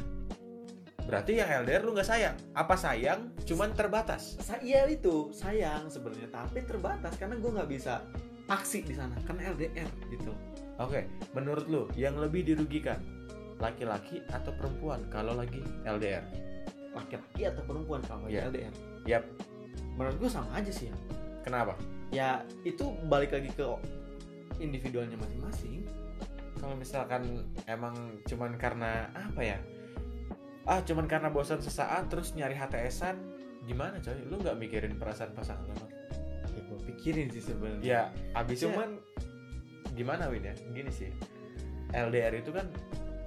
Berarti 1.04 1.36
yang 1.36 1.68
LDR 1.68 1.84
lu 1.84 1.92
nggak 1.92 2.08
sayang? 2.08 2.32
Apa 2.56 2.80
sayang? 2.80 3.28
Cuman 3.44 3.76
terbatas. 3.76 4.40
Sa 4.40 4.56
iya 4.64 4.88
itu 4.88 5.28
sayang 5.36 5.92
sebenarnya 5.92 6.32
tapi 6.32 6.64
terbatas 6.64 7.12
karena 7.20 7.36
gue 7.36 7.50
nggak 7.52 7.68
bisa 7.68 8.00
aksi 8.48 8.84
di 8.84 8.96
sana 8.96 9.16
kan 9.24 9.40
LDR 9.40 9.88
gitu 10.12 10.32
Oke, 10.82 11.06
menurut 11.32 11.64
lu 11.70 11.82
yang 11.94 12.18
lebih 12.18 12.42
dirugikan 12.42 12.98
laki-laki 13.62 14.18
atau 14.34 14.50
perempuan 14.58 15.06
kalau 15.06 15.38
lagi 15.38 15.62
LDR? 15.86 16.26
Laki-laki 16.94 17.42
atau 17.44 17.62
perempuan 17.62 18.00
kalau 18.02 18.26
Iya. 18.26 18.48
LDR 18.48 18.74
Yap. 19.04 19.24
menurut 19.94 20.16
gue 20.16 20.30
sama 20.30 20.50
aja 20.54 20.70
sih 20.70 20.88
ya 20.88 20.96
Kenapa? 21.42 21.76
ya 22.08 22.40
itu 22.62 22.88
balik 23.04 23.30
lagi 23.30 23.50
ke 23.50 23.66
individualnya 24.58 25.18
masing-masing 25.18 25.82
Kalau 26.54 26.72
misalkan 26.74 27.22
emang 27.66 27.92
cuman 28.24 28.56
karena 28.56 29.10
apa 29.12 29.42
ya? 29.44 29.58
Ah, 30.64 30.80
cuman 30.80 31.04
karena 31.04 31.28
bosan 31.28 31.60
sesaat 31.60 32.08
terus 32.08 32.32
nyari 32.32 32.56
HTSan 32.56 33.20
gimana 33.62 34.00
coy? 34.00 34.16
Lu 34.24 34.40
nggak 34.40 34.56
mikirin 34.56 34.96
perasaan 34.96 35.36
pasangan 35.36 35.68
lu? 35.68 35.84
ya 36.48 36.60
gue 36.64 36.78
pikirin 36.88 37.28
sih 37.28 37.44
sebenarnya 37.44 37.84
Ya, 37.84 38.02
abisnya 38.32 38.72
cuman 38.72 38.96
gimana 39.92 40.32
Win 40.32 40.40
ya? 40.42 40.54
Gini 40.72 40.88
sih. 40.88 41.12
LDR 41.92 42.32
itu 42.34 42.48
kan 42.48 42.64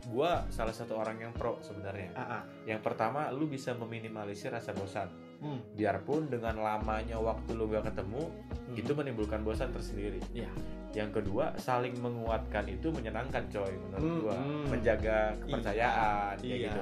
gua 0.07 0.47
salah 0.47 0.71
satu 0.71 0.95
orang 0.95 1.19
yang 1.19 1.31
pro 1.35 1.59
sebenarnya. 1.59 2.15
ah, 2.15 2.39
ah. 2.39 2.41
Yang 2.63 2.81
pertama, 2.81 3.27
lu 3.29 3.45
bisa 3.45 3.75
meminimalisir 3.75 4.49
rasa 4.49 4.71
bosan. 4.71 5.11
Hmm. 5.37 5.59
Biarpun 5.75 6.31
dengan 6.31 6.57
lamanya 6.57 7.19
waktu 7.19 7.53
lu 7.53 7.67
gak 7.67 7.91
ketemu, 7.93 8.23
Hmm. 8.67 8.75
itu 8.75 8.91
menimbulkan 8.95 9.43
bosan 9.43 9.69
tersendiri. 9.69 10.23
Iya. 10.33 10.49
Yang 10.95 11.21
kedua, 11.21 11.53
saling 11.59 11.93
menguatkan 11.99 12.65
itu 12.65 12.89
menyenangkan 12.89 13.45
coy 13.51 13.69
menurut 13.69 14.01
Hmm, 14.07 14.21
gua. 14.23 14.35
hmm. 14.39 14.65
Menjaga 14.71 15.17
kepercayaan 15.43 16.35
kayak 16.39 16.47
iya 16.47 16.55
gitu. 16.71 16.81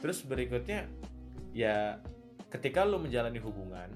Terus 0.00 0.18
berikutnya 0.24 0.80
ya 1.50 1.98
ketika 2.48 2.86
lu 2.86 3.02
menjalani 3.02 3.42
hubungan 3.42 3.90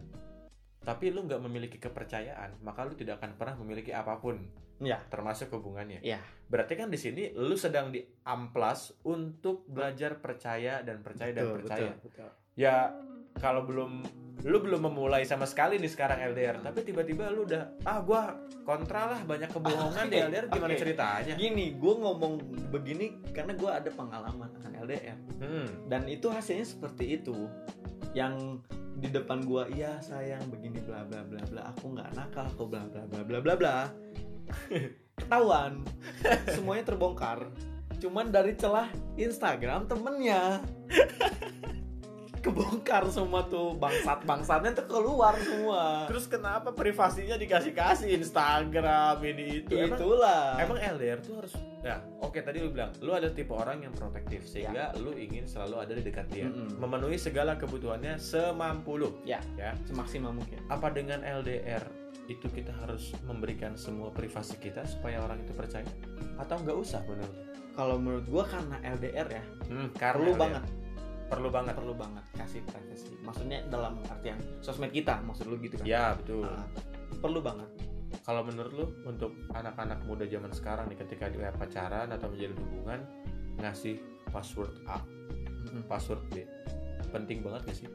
tapi 0.85 1.09
lu 1.09 1.25
nggak 1.25 1.41
memiliki 1.41 1.81
kepercayaan, 1.81 2.61
maka 2.61 2.85
lu 2.85 2.93
tidak 2.93 3.17
akan 3.17 3.33
pernah 3.41 3.57
memiliki 3.57 3.89
apa 3.91 4.21
pun. 4.21 4.37
Iya. 4.79 4.99
Termasuk 5.07 5.51
hubungannya. 5.51 6.01
Iya. 6.01 6.19
Berarti 6.45 6.75
kan 6.75 6.89
di 6.89 6.97
sini 6.97 7.31
lu 7.33 7.55
sedang 7.55 7.89
diamplas 7.89 8.95
untuk 9.03 9.65
belajar 9.67 10.19
percaya 10.19 10.81
dan 10.81 11.01
percaya 11.01 11.31
dan 11.31 11.45
Betul, 11.45 11.57
percaya. 11.61 11.91
betul, 11.93 12.09
betul. 12.09 12.31
Ya 12.55 12.77
kalau 13.35 13.63
belum 13.63 14.03
lu 14.45 14.59
belum 14.61 14.85
memulai 14.85 15.25
sama 15.25 15.43
sekali 15.43 15.75
nih 15.77 15.89
sekarang 15.89 16.21
LDR, 16.23 16.61
tapi 16.61 16.83
tiba-tiba 16.83 17.27
lu 17.29 17.43
udah 17.45 17.81
ah 17.83 17.99
gua 17.99 18.37
kontra 18.63 19.09
lah 19.09 19.21
banyak 19.21 19.49
kebohongan 19.49 20.07
di 20.07 20.17
LDR 20.27 20.47
gimana 20.49 20.71
oke. 20.71 20.81
ceritanya? 20.81 21.35
gini 21.35 21.75
gue 21.75 21.95
ngomong 21.95 22.33
begini 22.69 23.07
karena 23.31 23.53
gue 23.53 23.67
ada 23.69 23.89
pengalaman 23.89 24.51
akan 24.55 24.73
LDR 24.81 25.17
Hmm. 25.37 25.67
dan 25.87 26.05
itu 26.07 26.29
hasilnya 26.29 26.63
seperti 26.63 27.17
itu 27.17 27.49
yang 28.13 28.61
di 28.95 29.09
depan 29.09 29.43
gua 29.43 29.67
iya 29.67 29.99
sayang 29.99 30.47
begini 30.47 30.79
bla 30.81 31.03
bla 31.03 31.21
bla 31.21 31.43
bla 31.45 31.63
aku 31.67 31.91
nggak 31.91 32.15
nakal 32.15 32.47
aku 32.47 32.65
bla 32.65 32.85
bla 32.87 33.03
bla 33.05 33.21
bla 33.21 33.39
bla 33.41 33.55
bla 33.55 33.77
ketahuan 35.21 35.83
semuanya 36.55 36.85
terbongkar 36.85 37.49
cuman 38.03 38.29
dari 38.29 38.53
celah 38.59 38.91
Instagram 39.17 39.87
temennya 39.87 40.61
kebongkar 42.45 43.09
semua 43.09 43.49
tuh 43.49 43.73
bangsat 43.81 44.29
bangsatnya 44.29 44.77
tuh 44.77 44.85
keluar 44.85 45.33
semua 45.41 46.05
Terus 46.13 46.29
kenapa 46.29 46.77
privasinya 46.77 47.41
dikasih-kasih 47.41 48.13
Instagram 48.21 49.17
ini 49.25 49.65
itu? 49.65 49.73
Emang, 49.81 49.97
itulah 49.97 50.61
emang 50.61 50.77
LDR 50.77 51.25
tuh 51.25 51.41
harus 51.41 51.57
ya 51.81 52.05
oke 52.21 52.37
tadi 52.45 52.61
lu 52.61 52.69
bilang 52.69 52.93
lu 53.01 53.17
ada 53.17 53.33
tipe 53.33 53.53
orang 53.57 53.89
yang 53.89 53.97
protektif 53.97 54.45
sehingga 54.45 54.93
lu 55.01 55.17
ingin 55.17 55.49
selalu 55.49 55.77
ada 55.81 55.93
di 55.97 56.03
dekat 56.05 56.29
dia, 56.33 56.49
Mm-mm. 56.49 56.81
memenuhi 56.81 57.17
segala 57.17 57.57
kebutuhannya 57.57 58.21
semampu 58.21 59.01
lu. 59.01 59.11
Ya. 59.25 59.41
ya. 59.57 59.73
semaksimal 59.89 60.33
mungkin 60.33 60.61
Apa 60.69 60.93
dengan 60.93 61.25
LDR 61.25 62.04
itu 62.27 62.47
kita 62.47 62.73
harus 62.75 63.13
memberikan 63.23 63.75
semua 63.75 64.09
privasi 64.09 64.57
kita 64.57 64.83
supaya 64.83 65.21
orang 65.21 65.39
itu 65.39 65.53
percaya? 65.53 65.85
Atau 66.37 66.59
nggak 66.59 66.77
usah 66.77 67.01
menurut? 67.05 67.29
lu? 67.29 67.43
kalau 67.73 67.97
menurut 67.97 68.23
gua 68.25 68.45
karena 68.47 68.79
LDR 68.87 69.29
ya 69.29 69.43
Hmm, 69.67 69.91
karena 69.93 70.15
perlu 70.15 70.31
LDR. 70.31 70.41
banget 70.41 70.65
Perlu 71.25 71.49
banget. 71.49 71.75
perlu 71.75 71.93
banget 71.93 72.25
kasih 72.33 72.63
privacy 72.63 73.13
maksudnya 73.19 73.59
dalam 73.67 73.99
artian 74.05 74.39
sosmed 74.61 74.89
kita 74.89 75.19
maksud 75.21 75.45
lu 75.45 75.59
gitu 75.59 75.75
kan 75.75 75.85
Ya 75.85 76.15
betul. 76.15 76.47
Ah, 76.47 76.63
perlu 77.17 77.41
banget 77.41 77.67
Kalau 78.23 78.41
menurut 78.41 78.73
lu 78.73 78.87
untuk 79.05 79.35
anak-anak 79.51 80.01
muda 80.03 80.23
zaman 80.25 80.49
sekarang 80.49 80.87
nih 80.87 80.97
ketika 80.97 81.27
dia 81.27 81.51
pacaran 81.51 82.09
atau 82.09 82.31
menjalin 82.31 82.55
hubungan 82.57 83.01
ngasih 83.57 83.99
password 84.31 84.71
A, 84.85 85.03
password 85.85 86.23
B, 86.31 86.47
penting 87.11 87.43
banget 87.43 87.63
gak 87.65 87.77
sih? 87.77 87.89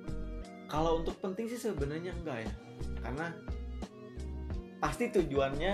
kalau 0.68 1.00
untuk 1.00 1.16
penting 1.18 1.48
sih 1.48 1.58
sebenarnya 1.58 2.12
enggak 2.14 2.44
ya 2.44 2.52
karena 3.00 3.32
pasti 4.80 5.12
tujuannya 5.12 5.74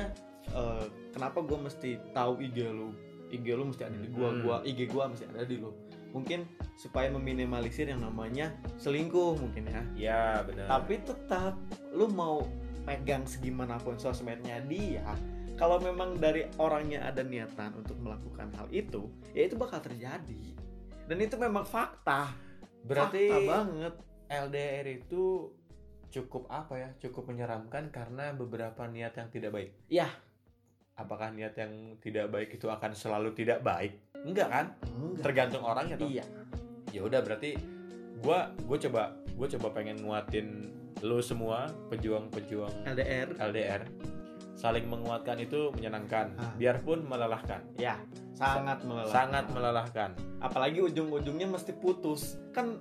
eh, 0.51 0.85
kenapa 1.13 1.41
gue 1.41 1.57
mesti 1.57 1.97
tahu 2.13 2.41
IG 2.41 2.57
lu? 2.69 2.89
IG 3.33 3.45
lu 3.57 3.65
mesti 3.69 3.83
ada 3.85 3.97
di 3.97 4.09
gua 4.13 4.29
Hmm. 4.29 4.41
gua 4.45 4.57
IG 4.61 4.79
gua 4.89 5.09
mesti 5.09 5.25
ada 5.25 5.41
di 5.45 5.57
lu. 5.57 5.73
Mungkin 6.13 6.45
supaya 6.79 7.11
meminimalisir 7.11 7.89
yang 7.89 8.05
namanya 8.05 8.53
selingkuh 8.77 9.35
mungkin 9.35 9.67
ya. 9.67 9.81
Ya 9.95 10.21
benar. 10.45 10.69
tapi 10.69 11.01
tetap 11.03 11.57
lu 11.91 12.07
mau 12.13 12.45
pegang 12.85 13.25
segimanapun 13.25 13.97
sosmednya 13.97 14.61
dia 14.69 15.03
kalau 15.57 15.81
memang 15.81 16.21
dari 16.21 16.45
orangnya 16.61 17.01
ada 17.01 17.25
niatan 17.25 17.73
untuk 17.81 17.97
melakukan 17.97 18.53
hal 18.53 18.67
itu 18.69 19.09
ya 19.33 19.49
itu 19.49 19.57
bakal 19.57 19.81
terjadi. 19.81 20.43
Dan 21.09 21.17
itu 21.21 21.35
memang 21.37 21.65
fakta. 21.65 22.33
Berarti 22.85 23.25
fakta 23.29 23.49
banget. 23.49 23.93
LDR 24.25 24.85
itu 25.01 25.53
cukup 26.15 26.47
apa 26.47 26.79
ya? 26.79 26.89
Cukup 26.97 27.27
menyeramkan 27.27 27.91
karena 27.91 28.31
beberapa 28.31 28.87
niat 28.87 29.11
yang 29.13 29.27
tidak 29.27 29.51
baik. 29.51 29.69
Ya. 29.91 30.07
Apakah 30.95 31.35
niat 31.35 31.59
yang 31.59 31.99
tidak 31.99 32.31
baik 32.31 32.55
itu 32.55 32.71
akan 32.71 32.95
selalu 32.95 33.35
tidak 33.35 33.59
baik? 33.59 33.99
Enggak 34.23 34.47
kan? 34.47 34.65
enggak 34.87 35.21
Tergantung 35.21 35.61
orangnya 35.61 35.99
toh. 35.99 36.07
iya 36.07 36.23
ya 36.89 37.03
udah 37.03 37.19
berarti 37.19 37.59
gua 38.23 38.47
gue 38.55 38.77
coba 38.87 39.11
gue 39.27 39.47
coba 39.59 39.67
pengen 39.75 39.99
nguatin 39.99 40.71
lo 41.03 41.19
semua 41.19 41.67
pejuang-pejuang 41.91 42.87
LDR 42.87 43.35
LDR 43.35 43.83
saling 44.55 44.87
menguatkan 44.87 45.35
itu 45.37 45.75
menyenangkan 45.75 46.31
Ah. 46.39 46.55
biarpun 46.55 47.03
melelahkan 47.03 47.59
ya 47.75 47.99
sangat 48.31 48.79
melelahkan 48.87 49.11
sangat 49.11 49.45
melelahkan 49.51 50.09
apalagi 50.39 50.79
ujung-ujungnya 50.79 51.51
mesti 51.51 51.75
putus 51.75 52.39
kan 52.55 52.79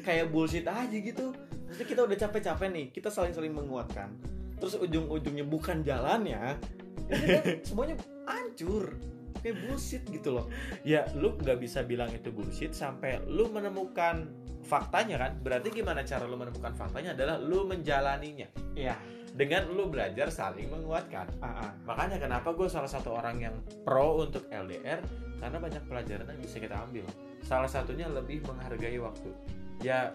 kayak 0.00 0.32
bullshit 0.32 0.64
aja 0.64 0.88
gitu 0.96 1.36
Maksudnya 1.72 1.88
kita 1.88 2.02
udah 2.04 2.18
capek-capek 2.20 2.68
nih 2.68 2.86
kita 2.92 3.08
saling-saling 3.08 3.56
menguatkan. 3.56 4.12
Terus 4.60 4.76
ujung-ujungnya 4.76 5.48
bukan 5.48 5.80
jalannya 5.80 6.60
semuanya 7.66 7.96
hancur. 8.28 8.92
Kayak 9.40 9.56
bullshit 9.64 10.04
gitu 10.12 10.36
loh. 10.36 10.52
Ya 10.84 11.08
lu 11.16 11.32
nggak 11.32 11.56
bisa 11.64 11.80
bilang 11.80 12.12
itu 12.12 12.28
bullshit 12.28 12.76
sampai 12.76 13.24
lu 13.24 13.48
menemukan 13.48 14.28
faktanya 14.68 15.16
kan? 15.16 15.32
Berarti 15.40 15.72
gimana 15.72 16.04
cara 16.04 16.28
lu 16.28 16.36
menemukan 16.36 16.76
faktanya 16.76 17.16
adalah 17.16 17.40
lu 17.40 17.64
menjalaninya. 17.64 18.52
Iya. 18.76 18.92
dengan 19.32 19.64
lu 19.72 19.88
belajar 19.88 20.28
saling 20.28 20.68
menguatkan. 20.68 21.24
Ah. 21.40 21.72
makanya 21.88 22.20
kenapa 22.20 22.52
gue 22.52 22.68
salah 22.68 22.84
satu 22.84 23.16
orang 23.16 23.40
yang 23.40 23.56
pro 23.80 24.20
untuk 24.20 24.44
LDR 24.52 25.00
karena 25.40 25.56
banyak 25.56 25.88
pelajaran 25.88 26.28
yang 26.28 26.40
bisa 26.44 26.60
kita 26.60 26.76
ambil. 26.76 27.08
Salah 27.40 27.64
satunya 27.64 28.12
lebih 28.12 28.44
menghargai 28.44 29.00
waktu. 29.00 29.32
Ya 29.80 30.12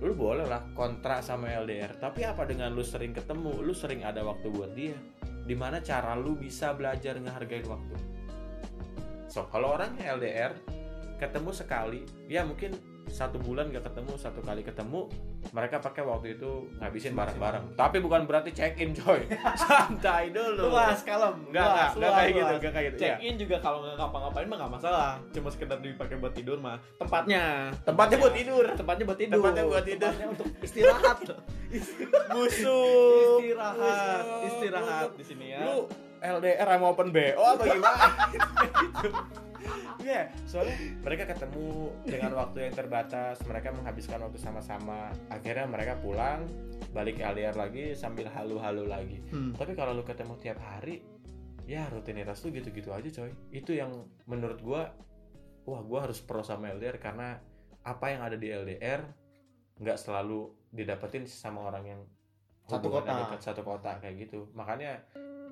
lu 0.00 0.16
boleh 0.16 0.48
lah 0.48 0.64
kontrak 0.72 1.20
sama 1.20 1.52
LDR 1.52 1.92
tapi 2.00 2.24
apa 2.24 2.48
dengan 2.48 2.72
lu 2.72 2.80
sering 2.80 3.12
ketemu 3.12 3.60
lu 3.60 3.76
sering 3.76 4.00
ada 4.02 4.24
waktu 4.24 4.48
buat 4.48 4.72
dia? 4.72 4.96
Di 5.44 5.52
mana 5.58 5.82
cara 5.82 6.14
lu 6.16 6.38
bisa 6.38 6.72
belajar 6.72 7.20
ngehargain 7.20 7.66
waktu? 7.68 7.96
So 9.30 9.46
kalau 9.52 9.76
orang 9.76 9.94
LDR 9.98 10.56
ketemu 11.20 11.50
sekali 11.52 12.00
ya 12.26 12.42
mungkin 12.48 12.74
satu 13.10 13.36
bulan 13.36 13.68
gak 13.68 13.82
ketemu 13.84 14.12
satu 14.14 14.40
kali 14.40 14.62
ketemu 14.62 15.10
mereka 15.50 15.76
pakai 15.78 16.00
waktu 16.00 16.38
itu 16.38 16.70
ngabisin 16.78 17.12
bareng-bareng 17.12 17.74
tapi 17.74 17.98
bukan 17.98 18.24
berarti 18.24 18.50
check 18.50 18.78
in 18.78 18.94
coy. 18.94 19.26
Santai 19.60 20.30
dulu. 20.30 20.70
Luas 20.70 21.02
kalem 21.02 21.34
Enggak, 21.50 21.66
enggak, 21.66 21.88
enggak 21.92 22.12
kayak 22.12 22.30
gitu, 22.30 22.54
enggak 22.54 22.72
kayak 22.72 22.86
gitu. 22.86 22.98
check 22.98 23.10
Iya. 23.10 23.26
in 23.26 23.34
juga 23.34 23.56
kalau 23.58 23.78
nggak 23.82 23.96
ngapa-ngapain 23.98 24.46
mah 24.46 24.56
nggak 24.62 24.72
masalah. 24.78 25.10
Cuma 25.30 25.48
sekedar 25.50 25.78
dipakai 25.78 26.16
buat 26.16 26.32
tidur 26.32 26.56
mah. 26.56 26.78
Tempatnya. 26.96 27.74
Tempatnya 27.82 28.16
buat 28.16 28.34
tidur. 28.34 28.64
tempatnya 28.70 29.04
buat 29.04 29.18
tidur. 29.18 29.34
Tempatnya 29.36 29.64
buat 29.66 29.84
tidur. 29.84 30.10
Tempatnya 30.10 30.26
untuk 30.30 30.46
istirahat. 30.62 31.18
Busuk. 32.34 33.38
istirahat 33.42 34.14
istirahat 34.46 35.10
di 35.18 35.24
sini 35.24 35.46
ya. 35.50 35.60
Lu 35.66 35.90
LDR 36.20 36.68
sama 36.68 36.86
open 36.92 37.08
BO 37.10 37.40
apa 37.40 37.62
gimana? 37.64 38.06
gitu 38.28 39.08
Iya, 40.00 40.32
soalnya 40.48 40.76
mereka 41.04 41.28
ketemu 41.28 41.92
dengan 42.08 42.32
waktu 42.40 42.70
yang 42.70 42.74
terbatas, 42.74 43.36
mereka 43.44 43.70
menghabiskan 43.74 44.18
waktu 44.24 44.38
sama-sama. 44.40 45.12
Akhirnya 45.28 45.68
mereka 45.68 46.00
pulang, 46.00 46.48
balik 46.96 47.20
LDR 47.20 47.54
lagi 47.54 47.92
sambil 47.92 48.26
halu-halu 48.32 48.88
lagi. 48.88 49.18
Hmm. 49.28 49.52
Tapi 49.54 49.76
kalau 49.76 49.92
lu 49.92 50.02
ketemu 50.02 50.34
tiap 50.40 50.58
hari, 50.64 51.04
ya 51.68 51.86
rutinitas 51.92 52.40
lu 52.42 52.50
gitu-gitu 52.50 52.90
aja, 52.90 53.08
coy. 53.12 53.30
Itu 53.52 53.76
yang 53.76 54.08
menurut 54.24 54.58
gua, 54.64 54.90
wah 55.68 55.82
gua 55.84 56.08
harus 56.08 56.18
pro 56.24 56.40
sama 56.40 56.72
LDR 56.72 56.96
karena 56.96 57.36
apa 57.84 58.06
yang 58.12 58.20
ada 58.24 58.36
di 58.36 58.48
LDR 58.52 59.04
nggak 59.80 59.96
selalu 59.96 60.52
didapetin 60.72 61.24
sama 61.24 61.64
orang 61.72 61.84
yang 61.88 62.00
Satu 62.68 62.86
kota. 62.86 63.10
dekat 63.10 63.40
satu 63.42 63.62
kota 63.66 63.98
kayak 63.98 64.28
gitu. 64.28 64.46
Makanya 64.54 65.02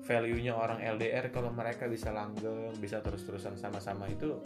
value-nya 0.03 0.55
orang 0.55 0.79
LDR 0.81 1.29
kalau 1.29 1.53
mereka 1.53 1.85
bisa 1.85 2.09
langgeng, 2.09 2.73
bisa 2.79 3.03
terus-terusan 3.03 3.59
sama-sama 3.59 4.09
itu 4.09 4.39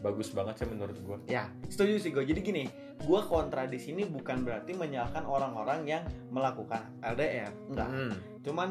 bagus 0.00 0.32
banget 0.32 0.64
sih 0.64 0.68
menurut 0.68 0.96
gua. 1.04 1.18
Ya, 1.28 1.52
setuju 1.68 2.00
sih 2.00 2.10
gue. 2.10 2.24
Jadi 2.24 2.40
gini, 2.40 2.64
gue 3.02 3.20
kontra 3.28 3.68
di 3.68 3.76
sini 3.76 4.08
bukan 4.08 4.42
berarti 4.42 4.72
menyalahkan 4.72 5.28
orang-orang 5.28 5.84
yang 5.84 6.04
melakukan 6.32 6.88
LDR. 7.04 7.52
Enggak. 7.68 7.88
Hmm. 7.92 8.12
Cuman 8.40 8.68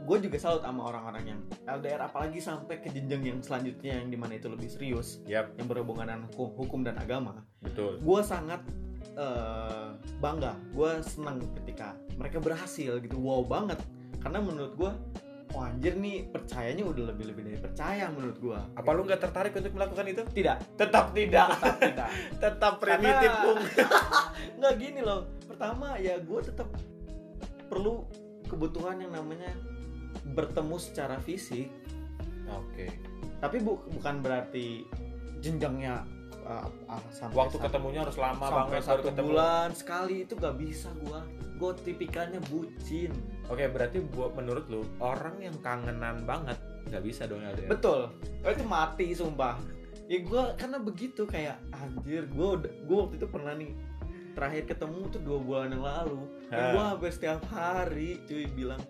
gue 0.00 0.16
juga 0.26 0.36
salut 0.40 0.64
sama 0.64 0.88
orang-orang 0.88 1.24
yang 1.36 1.40
LDR 1.68 2.00
apalagi 2.08 2.40
sampai 2.40 2.80
ke 2.80 2.88
jenjang 2.88 3.20
yang 3.20 3.38
selanjutnya 3.44 4.00
yang 4.00 4.08
di 4.08 4.16
mana 4.16 4.40
itu 4.40 4.48
lebih 4.48 4.72
serius 4.72 5.20
Yap, 5.28 5.52
yang 5.60 5.68
berhubungan 5.68 6.08
dengan 6.08 6.24
hukum, 6.32 6.56
hukum 6.56 6.80
dan 6.80 6.96
agama. 6.96 7.44
betul. 7.60 8.00
Gue 8.00 8.20
sangat 8.24 8.64
eh, 9.14 9.88
bangga, 10.18 10.56
gue 10.72 10.90
senang 11.04 11.44
ketika 11.62 11.96
mereka 12.16 12.40
berhasil 12.40 12.96
gitu. 13.00 13.16
Wow 13.20 13.44
banget. 13.44 13.76
Karena 14.20 14.40
menurut 14.40 14.72
gue, 14.76 14.92
wah 15.60 15.68
anjir 15.68 15.92
nih 15.92 16.24
percayanya 16.24 16.80
udah 16.82 17.12
lebih-lebih 17.12 17.42
dari 17.44 17.58
percaya 17.60 18.08
menurut 18.08 18.40
gue. 18.40 18.60
Apa 18.72 18.88
lu 18.90 19.04
nggak 19.04 19.20
tertarik 19.20 19.52
untuk 19.52 19.76
melakukan 19.76 20.08
itu? 20.08 20.22
Tidak, 20.24 20.56
Tetap 20.74 21.12
tidak. 21.12 21.52
tetap 21.52 21.76
tidak. 21.78 22.08
Tetap 22.42 22.72
primitif. 22.80 23.30
Bung. 23.44 23.60
nggak 24.58 24.74
gini 24.74 25.00
loh 25.00 25.28
pertama 25.44 25.96
ya 25.96 26.16
gue 26.16 26.40
tetap 26.40 26.68
perlu 27.66 28.08
kebutuhan 28.44 28.96
yang 28.98 29.12
namanya 29.12 29.52
bertemu 30.26 30.76
secara 30.76 31.20
fisik 31.20 31.68
Oke. 32.48 32.88
tapi 33.38 33.60
bu- 33.60 33.84
bukan 33.90 34.20
berarti 34.20 34.88
jenjangnya 35.38 36.02
uh, 36.42 36.64
uh, 36.86 37.02
sampai 37.10 37.36
Waktu 37.36 37.56
ketemunya 37.58 38.00
harus 38.02 38.16
lama 38.16 38.42
sampai 38.42 38.58
banget 38.72 38.84
satu 38.84 39.02
ketemu. 39.06 39.26
bulan 39.28 39.68
sekali 39.72 40.16
itu 40.24 40.32
gak 40.34 40.56
bisa 40.56 40.88
gue 40.98 41.20
gue 41.60 41.72
tipikalnya 41.84 42.40
bucin 42.48 43.12
Oke, 43.46 43.66
berarti 43.66 44.00
buat 44.00 44.32
menurut 44.32 44.64
lu 44.66 44.80
orang 44.98 45.36
yang 45.38 45.52
kangenan 45.60 46.24
banget 46.24 46.56
nggak 46.88 47.02
bisa 47.02 47.26
dong 47.26 47.44
LDR. 47.44 47.68
betul 47.68 48.08
oh, 48.16 48.48
itu 48.48 48.64
mati 48.64 49.12
sumpah 49.12 49.60
ya 50.06 50.18
gue 50.18 50.42
karena 50.56 50.78
begitu 50.78 51.22
kayak 51.22 51.60
anjir 51.70 52.24
gue 52.26 52.48
gue 52.82 52.96
waktu 52.96 53.14
itu 53.14 53.28
pernah 53.28 53.52
nih 53.52 53.70
terakhir 54.32 54.64
ketemu 54.66 55.00
tuh 55.08 55.20
dua 55.20 55.38
bulan 55.38 55.68
yang 55.70 55.84
lalu 55.84 56.18
gue 56.72 56.82
hampir 56.82 57.10
setiap 57.10 57.42
hari 57.46 58.18
cuy 58.24 58.48
bilang 58.48 58.80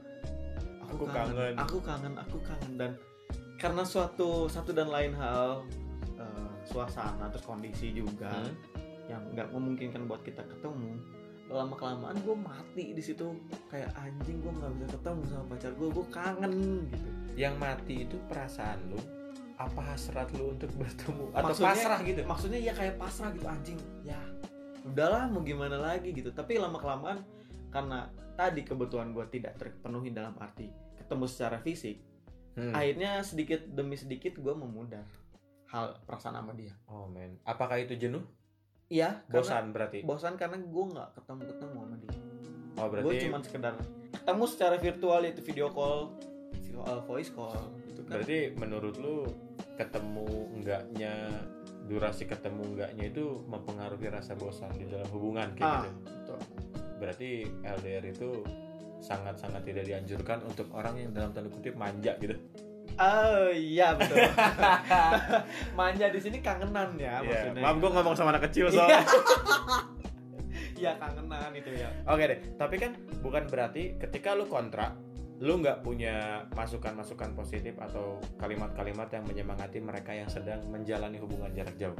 Aku 0.88 1.04
kangen." 1.06 1.54
aku 1.56 1.78
kangen 1.80 2.14
aku 2.16 2.38
kangen 2.40 2.72
dan 2.76 2.92
karena 3.56 3.82
suatu 3.82 4.46
satu 4.46 4.70
dan 4.70 4.88
lain 4.88 5.12
hal 5.12 5.64
eh, 6.16 6.50
suasana 6.64 7.28
terus 7.28 7.44
kondisi 7.44 7.90
juga 7.90 8.30
Hmm. 8.30 8.54
yang 9.10 9.22
nggak 9.28 9.48
memungkinkan 9.50 10.06
buat 10.06 10.22
kita 10.22 10.46
ketemu 10.46 10.94
lama 11.52 11.74
kelamaan 11.74 12.14
gue 12.16 12.32
mati 12.32 12.84
di 12.90 13.00
situ 13.00 13.26
kayak 13.66 13.90
anjing 13.94 14.38
gue 14.38 14.50
nggak 14.50 14.70
bisa 14.72 14.86
ketemu 14.92 15.22
sama 15.26 15.44
pacar 15.48 15.72
gue 15.72 15.88
gue 15.90 16.06
kangen 16.08 16.52
gitu 16.86 17.08
Yang 17.34 17.54
mati 17.56 17.94
itu 18.04 18.16
perasaan 18.24 18.78
lu 18.86 19.00
apa 19.56 19.80
hasrat 19.84 20.28
lu 20.32 20.52
untuk 20.52 20.70
bertemu 20.72 21.24
atau 21.30 21.44
Maksudnya- 21.50 21.68
pasrah 21.68 22.00
gitu? 22.00 22.20
maksudnya 22.24 22.60
ya 22.60 22.72
kayak 22.72 22.94
pasrah 22.96 23.30
gitu 23.30 23.44
anjing 23.44 23.78
ya 24.00 24.16
udahlah 24.82 25.26
mau 25.26 25.40
gimana 25.40 25.76
lagi 25.76 26.10
gitu 26.10 26.30
tapi 26.30 26.56
lama 26.56 26.76
kelamaan 26.76 27.20
karena 27.68 28.08
tadi 28.32 28.62
kebutuhan 28.62 29.10
gue 29.10 29.26
tidak 29.28 29.54
terpenuhi 29.56 30.08
dalam 30.08 30.32
arti 30.36 30.70
ketemu 30.96 31.24
secara 31.26 31.58
fisik 31.58 31.98
Hmm. 32.50 32.74
akhirnya 32.74 33.22
sedikit 33.22 33.62
demi 33.64 33.94
sedikit 33.94 34.34
gue 34.34 34.50
memudar 34.52 35.06
hal 35.66 35.94
perasaan 36.02 36.34
sama 36.34 36.50
dia 36.50 36.74
Oh 36.84 37.06
men, 37.06 37.38
apakah 37.44 37.78
itu 37.78 37.94
jenuh? 37.94 38.26
Iya 38.90 39.22
karena 39.30 39.40
Bosan 39.40 39.64
berarti. 39.70 39.98
bosan 40.02 40.34
karena 40.34 40.58
gue 40.58 40.84
nggak 40.90 41.08
ketemu 41.16 41.42
ketemu 41.54 41.76
sama 41.78 41.96
dia 41.96 42.14
Oh 42.78 42.86
gue 42.86 42.92
berarti 42.96 43.16
cuma 43.28 43.38
sekedar 43.42 43.74
ketemu 44.10 44.44
secara 44.50 44.76
virtual 44.78 45.20
yaitu 45.22 45.42
video 45.46 45.66
call 45.70 46.14
uh, 46.80 47.00
voice 47.06 47.30
call 47.30 47.70
gitu 47.86 48.02
kan 48.04 48.20
berarti 48.20 48.38
menurut 48.58 48.94
lu 48.98 49.26
ketemu 49.78 50.28
enggaknya 50.60 51.14
durasi 51.90 52.30
ketemu 52.30 52.62
enggaknya 52.62 53.04
itu 53.10 53.42
mempengaruhi 53.50 54.06
rasa 54.12 54.38
bosan 54.38 54.70
di 54.78 54.86
dalam 54.86 55.08
hubungan 55.10 55.50
kayak 55.58 55.66
ah 55.66 55.82
gitu. 55.82 55.90
betul. 56.06 56.40
Berarti 57.02 57.30
LDR 57.66 58.04
itu 58.06 58.30
sangat-sangat 59.00 59.64
tidak 59.64 59.88
dianjurkan 59.88 60.44
untuk 60.44 60.68
orang 60.76 61.00
yang 61.00 61.10
dalam 61.10 61.34
tanda 61.34 61.50
kutip 61.50 61.74
manja 61.74 62.14
gitu. 62.22 62.38
Oh 63.00 63.48
iya 63.48 63.96
betul. 63.96 64.20
Manja 65.78 66.12
di 66.12 66.20
sini 66.20 66.44
kangenan 66.44 67.00
ya 67.00 67.24
maksudnya. 67.24 67.72
gue 67.72 67.90
ngomong 67.90 68.12
sama 68.12 68.36
anak 68.36 68.52
kecil 68.52 68.68
Iya. 68.68 69.00
Iya 70.80 70.96
kangenan 70.96 71.52
itu 71.52 71.76
ya. 71.76 71.92
Oke 72.08 72.24
deh, 72.24 72.40
tapi 72.56 72.80
kan 72.80 72.96
bukan 73.20 73.44
berarti 73.52 74.00
ketika 74.00 74.32
lu 74.32 74.48
kontra, 74.48 74.96
lu 75.36 75.60
nggak 75.60 75.84
punya 75.84 76.48
masukan-masukan 76.56 77.36
positif 77.36 77.76
atau 77.76 78.16
kalimat-kalimat 78.40 79.12
yang 79.12 79.24
menyemangati 79.28 79.76
mereka 79.80 80.16
yang 80.16 80.32
sedang 80.32 80.64
menjalani 80.72 81.20
hubungan 81.20 81.52
jarak 81.52 81.76
jauh. 81.76 81.96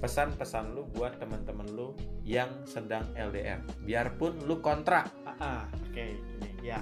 Pesan-pesan 0.00 0.72
lu 0.72 0.88
buat 0.88 1.20
teman-teman 1.20 1.68
lu 1.68 1.92
yang 2.24 2.48
sedang 2.64 3.04
LDR, 3.12 3.60
biarpun 3.84 4.40
lu 4.48 4.56
kontra, 4.64 5.04
Ah, 5.28 5.36
ah, 5.40 5.62
oke 5.68 6.00
ini 6.00 6.48
ya. 6.64 6.80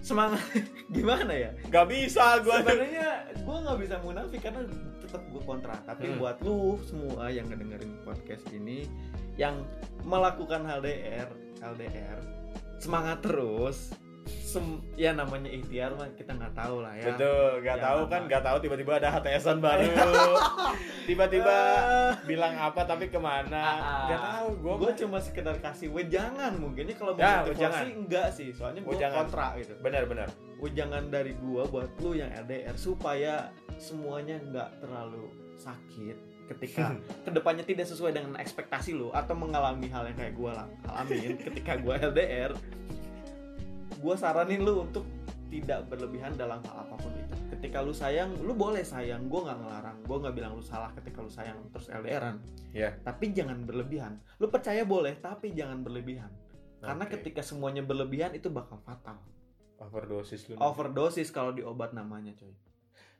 Semangat 0.00 0.42
gimana 0.96 1.32
ya? 1.32 1.50
nggak 1.66 1.86
bisa 1.86 2.40
gua 2.40 2.62
Sebenarnya 2.62 3.08
gue 3.34 3.56
nggak 3.64 3.78
bisa 3.80 3.96
munafik 4.00 4.40
karena 4.40 4.62
tetap 4.98 5.22
gue 5.26 5.42
kontra. 5.42 5.74
Tapi 5.82 6.04
Hmm. 6.06 6.18
buat 6.18 6.36
lu 6.40 6.76
semua 6.82 7.28
yang 7.28 7.48
ngedengerin 7.48 7.92
podcast 8.02 8.44
ini 8.50 8.84
yang 9.36 9.62
melakukan 10.02 10.66
LDR, 10.66 11.28
LDR 11.60 12.18
semangat 12.78 13.22
terus. 13.22 13.90
Sem 14.28 14.64
ya 14.94 15.10
namanya 15.10 15.48
ikhtiar 15.48 15.92
mah 15.92 16.08
kita 16.12 16.32
nggak 16.32 16.52
tahu 16.52 16.80
lah 16.80 16.92
ya. 16.92 17.10
Betul, 17.10 17.60
nggak 17.60 17.74
Ya, 17.74 17.82
tahu 17.82 18.00
kan, 18.06 18.20
nggak 18.24 18.42
tahu 18.42 18.56
tiba-tiba 18.58 18.92
ada 18.94 19.08
HTSan 19.10 19.58
baru, 19.58 19.84
tiba-tiba 21.08 21.56
Ah. 21.78 22.12
bilang 22.22 22.54
apa 22.54 22.82
tapi 22.82 23.06
ke 23.06 23.16
mana, 23.16 23.56
Ah, 23.58 23.74
nggak 24.04 24.20
tahu. 24.20 24.48
Gue 24.58 24.74
mah- 24.84 24.98
cuma 24.98 25.18
sekedar 25.18 25.56
kasih 25.58 25.88
wejangan 25.88 26.52
mungkinnya 26.54 26.94
kalau 26.94 27.12
Ya, 27.14 27.40
mau 27.40 27.48
wejangan. 27.48 27.80
motivasi 27.80 27.90
enggak 27.98 28.28
sih 28.30 28.48
soalnya 28.50 28.80
gue 28.80 28.94
kontra 28.94 29.46
gitu 29.56 29.72
benar-benar. 29.78 30.28
wejangan 30.58 31.06
dari 31.06 31.32
gua 31.36 31.62
buat 31.64 31.86
lu 31.98 32.12
yang 32.12 32.34
LDR 32.36 32.74
supaya 32.74 33.46
semuanya 33.76 34.42
nggak 34.42 34.80
terlalu 34.80 35.30
sakit 35.54 36.16
ketika 36.48 36.98
ke 37.24 37.30
depannya 37.30 37.62
tidak 37.62 37.86
sesuai 37.86 38.10
dengan 38.10 38.34
ekspektasi 38.34 38.90
lu 38.92 39.12
atau 39.12 39.32
mengalami 39.32 39.86
hal 39.86 40.02
yang 40.04 40.16
kayak 40.16 40.34
gua 40.34 40.52
lah 40.56 40.66
alamin 40.90 41.38
ketika 41.38 41.78
gua 41.78 41.94
LDR 41.96 42.58
gua 43.98 44.14
saranin 44.14 44.62
lu 44.62 44.86
untuk 44.86 45.04
tidak 45.48 45.88
berlebihan 45.88 46.36
dalam 46.36 46.60
hal 46.68 46.84
apa 46.84 46.94
pun 47.00 47.12
itu. 47.16 47.34
Ketika 47.56 47.80
lu 47.80 47.90
sayang 47.90 48.36
lu 48.44 48.52
boleh 48.52 48.84
sayang. 48.84 49.26
Gua 49.32 49.48
nggak 49.48 49.58
ngelarang. 49.64 49.98
Gua 50.04 50.16
nggak 50.22 50.34
bilang 50.36 50.52
lu 50.54 50.64
salah 50.64 50.92
ketika 50.92 51.24
lu 51.24 51.32
sayang 51.32 51.56
terus 51.72 51.88
LDRan 51.88 52.36
Ya. 52.70 52.92
tapi 53.00 53.32
jangan 53.32 53.64
berlebihan. 53.64 54.20
Lu 54.36 54.52
percaya 54.52 54.84
boleh 54.84 55.16
tapi 55.18 55.56
jangan 55.56 55.80
berlebihan. 55.80 56.28
Karena 56.78 57.08
ketika 57.10 57.42
semuanya 57.42 57.82
berlebihan 57.82 58.36
itu 58.36 58.52
bakal 58.52 58.78
fatal. 58.86 59.18
Overdosis 59.78 60.46
lu. 60.50 60.58
overdosis 60.58 61.30
kalau 61.30 61.54
di 61.54 61.62
obat 61.62 61.94
namanya 61.94 62.34
coy. 62.34 62.50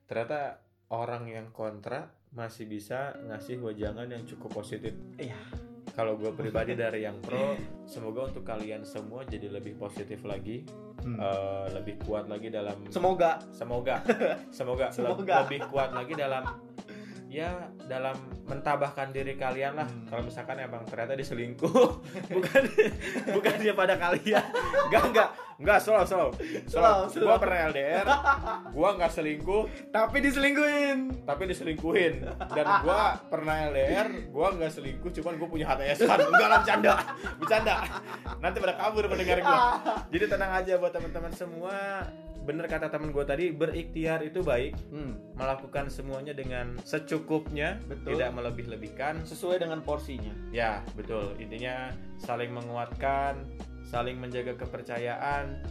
Ternyata 0.07 0.59
orang 0.91 1.27
yang 1.31 1.47
kontra 1.51 2.11
masih 2.35 2.69
bisa 2.69 3.17
ngasih 3.25 3.59
wejangan 3.63 4.11
yang 4.11 4.27
cukup 4.29 4.63
positif. 4.63 4.93
Iya. 5.17 5.39
Kalau 5.99 6.15
gue 6.15 6.31
pribadi 6.31 6.79
dari 6.79 7.03
yang 7.03 7.19
pro, 7.19 7.59
semoga 7.83 8.31
untuk 8.31 8.47
kalian 8.47 8.87
semua 8.87 9.27
jadi 9.27 9.51
lebih 9.51 9.75
positif 9.75 10.23
lagi, 10.23 10.63
eh, 11.03 11.67
lebih 11.75 11.99
kuat 12.07 12.31
lagi 12.31 12.49
dalam 12.49 12.87
semoga 12.87 13.43
semoga 13.51 13.99
semoga, 14.55 14.87
le- 14.87 14.95
Semoga. 14.95 15.35
lebih 15.43 15.67
kuat 15.67 15.91
lagi 15.91 16.15
dalam 16.15 16.47
ya 17.27 17.51
dalam 17.85 18.15
mentabahkan 18.47 19.11
diri 19.11 19.35
kalian 19.35 19.75
lah. 19.75 19.85
Hmm. 19.85 20.07
Kalau 20.07 20.23
misalkan 20.23 20.57
emang 20.57 20.87
ternyata 20.87 21.13
diselingkuh, 21.13 21.89
bukan 22.39 22.63
bukan 23.35 23.55
dia 23.59 23.75
pada 23.75 23.99
kalian. 23.99 24.45
Enggak 24.89 25.03
enggak 25.03 25.29
enggak 25.59 25.79
slow 25.83 26.07
slow. 26.07 26.29
Slow, 26.71 27.11
Slow. 27.11 27.27
Gua 27.27 27.37
pernah 27.37 27.59
LDR, 27.69 28.07
gua 28.71 28.89
nggak 28.95 29.11
selingkuh, 29.11 29.91
tapi 29.91 30.23
diselingkuhin. 30.23 31.27
Tapi 31.27 31.43
diselingkuhin. 31.51 32.15
Dan 32.55 32.67
gua 32.87 33.19
pernah 33.27 33.67
LDR 33.69 34.31
gua 34.31 34.55
nggak 34.55 34.71
selingkuh 34.71 35.11
cuman 35.19 35.35
gua 35.37 35.49
punya 35.51 35.67
HTS-an 35.67 36.19
enggak 36.25 36.49
lah 36.49 36.59
bercanda. 36.63 36.95
Bercanda. 37.43 37.75
Nanti 38.39 38.57
pada 38.63 38.75
kabur 38.79 39.05
pendengar 39.07 39.39
gua. 39.43 39.61
Jadi 40.09 40.25
tenang 40.27 40.53
aja 40.55 40.73
buat 40.79 40.93
teman-teman 40.95 41.33
semua. 41.35 42.07
Bener 42.39 42.65
kata 42.65 42.89
temen 42.89 43.13
gue 43.13 43.21
tadi 43.29 43.53
berikhtiar 43.53 44.25
itu 44.25 44.41
baik. 44.41 44.73
Hmm, 44.89 45.21
melakukan 45.37 45.93
semuanya 45.93 46.33
dengan 46.33 46.81
secukupnya 46.81 47.77
Betul. 47.85 48.17
tidak 48.17 48.33
melebih-lebihkan. 48.33 49.21
Sesuai 49.21 49.61
dengan 49.61 49.85
porsinya. 49.85 50.33
ya 50.49 50.81
betul. 50.97 51.37
Intinya 51.37 51.93
saling 52.17 52.49
menguatkan 52.49 53.45
saling 53.89 54.21
menjaga 54.21 54.53
kepercayaan 54.61 55.65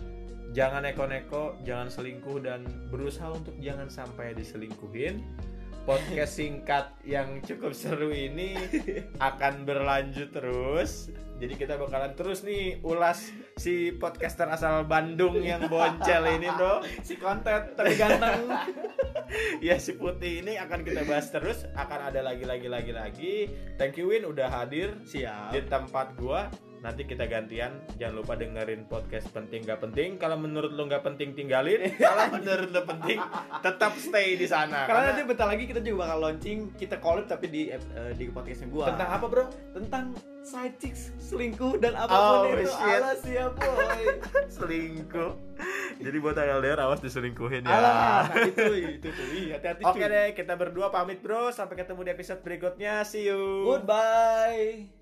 jangan 0.58 0.82
neko-neko 0.90 1.54
jangan 1.62 1.86
selingkuh 1.86 2.42
dan 2.42 2.66
berusaha 2.90 3.30
untuk 3.30 3.54
jangan 3.62 3.88
sampai 3.94 4.34
diselingkuhin. 4.34 5.22
Podcast 5.88 6.36
singkat 6.36 6.92
yang 7.08 7.40
cukup 7.48 7.72
seru 7.72 8.12
ini 8.12 8.60
akan 9.24 9.64
berlanjut 9.64 10.36
terus. 10.36 11.08
Jadi 11.38 11.54
kita 11.56 11.80
bakalan 11.80 12.12
terus 12.18 12.44
nih 12.44 12.82
ulas 12.84 13.32
si 13.56 13.96
podcaster 13.96 14.52
asal 14.52 14.84
Bandung 14.84 15.40
yang 15.40 15.70
boncel 15.72 16.28
ini 16.28 16.52
bro. 16.60 16.84
Si 17.06 17.16
konten 17.16 17.72
tapi 17.78 17.96
ganteng. 17.96 18.52
ya 19.68 19.80
si 19.80 19.96
putih 19.96 20.44
ini 20.44 20.60
akan 20.60 20.84
kita 20.84 21.08
bahas 21.08 21.32
terus. 21.32 21.64
Akan 21.78 22.04
ada 22.04 22.20
lagi 22.20 22.44
lagi 22.44 22.68
lagi 22.68 22.92
lagi. 22.92 23.34
Thank 23.80 23.96
you 23.96 24.12
Win. 24.12 24.28
Udah 24.28 24.52
hadir 24.52 24.92
Siap. 25.08 25.56
di 25.56 25.62
tempat 25.72 26.20
gua 26.20 26.52
nanti 26.88 27.04
kita 27.04 27.28
gantian 27.28 27.68
jangan 28.00 28.16
lupa 28.16 28.40
dengerin 28.40 28.88
podcast 28.88 29.28
penting 29.30 29.68
gak 29.68 29.84
penting 29.84 30.16
kalau 30.16 30.40
menurut 30.40 30.72
lo 30.72 30.88
nggak 30.88 31.04
penting 31.04 31.36
tinggalin 31.36 31.84
kalau 32.00 32.32
menurut 32.32 32.72
lo 32.72 32.88
penting 32.88 33.20
tetap 33.60 33.92
stay 34.00 34.40
di 34.40 34.48
sana 34.48 34.88
Karena 34.88 35.12
nanti 35.12 35.28
bentar 35.28 35.52
lagi 35.52 35.68
kita 35.68 35.84
juga 35.84 36.08
bakal 36.08 36.18
launching 36.24 36.72
kita 36.80 36.96
collab 36.98 37.28
tapi 37.28 37.52
di 37.52 37.62
eh, 37.68 37.82
di 38.16 38.32
podcastnya 38.32 38.72
gua. 38.72 38.88
tentang 38.88 39.10
apa 39.12 39.26
bro 39.28 39.46
Tentang 39.76 40.16
side 40.40 40.80
chicks, 40.80 41.12
selingkuh 41.20 41.76
dan 41.76 41.92
apa 41.92 42.08
pun 42.08 42.24
Oh, 42.48 42.56
itu. 42.56 42.72
shit. 42.72 42.88
Ala 42.96 43.12
siap 43.20 43.52
boy. 43.60 44.04
selingkuh 44.56 45.32
jadi 45.98 46.18
buat 46.22 46.38
LDR 46.38 46.80
awas 46.80 47.04
diselingkuhin 47.04 47.66
ya 47.66 47.74
Alah, 47.74 48.30
nah, 48.30 48.46
itu 48.46 48.64
itu 48.96 49.08
tuh. 49.10 49.26
Ih, 49.34 49.50
hati-hati 49.50 49.82
Oke 49.82 49.98
cuy. 49.98 50.08
deh, 50.08 50.28
kita 50.38 50.54
berdua 50.54 50.88
pamit 50.88 51.20
bro. 51.20 51.50
Sampai 51.50 51.74
ketemu 51.76 52.06
di 52.06 52.12
episode 52.14 52.46
berikutnya. 52.46 53.02
See 53.02 53.26
you. 53.26 53.66
Goodbye. 53.66 54.97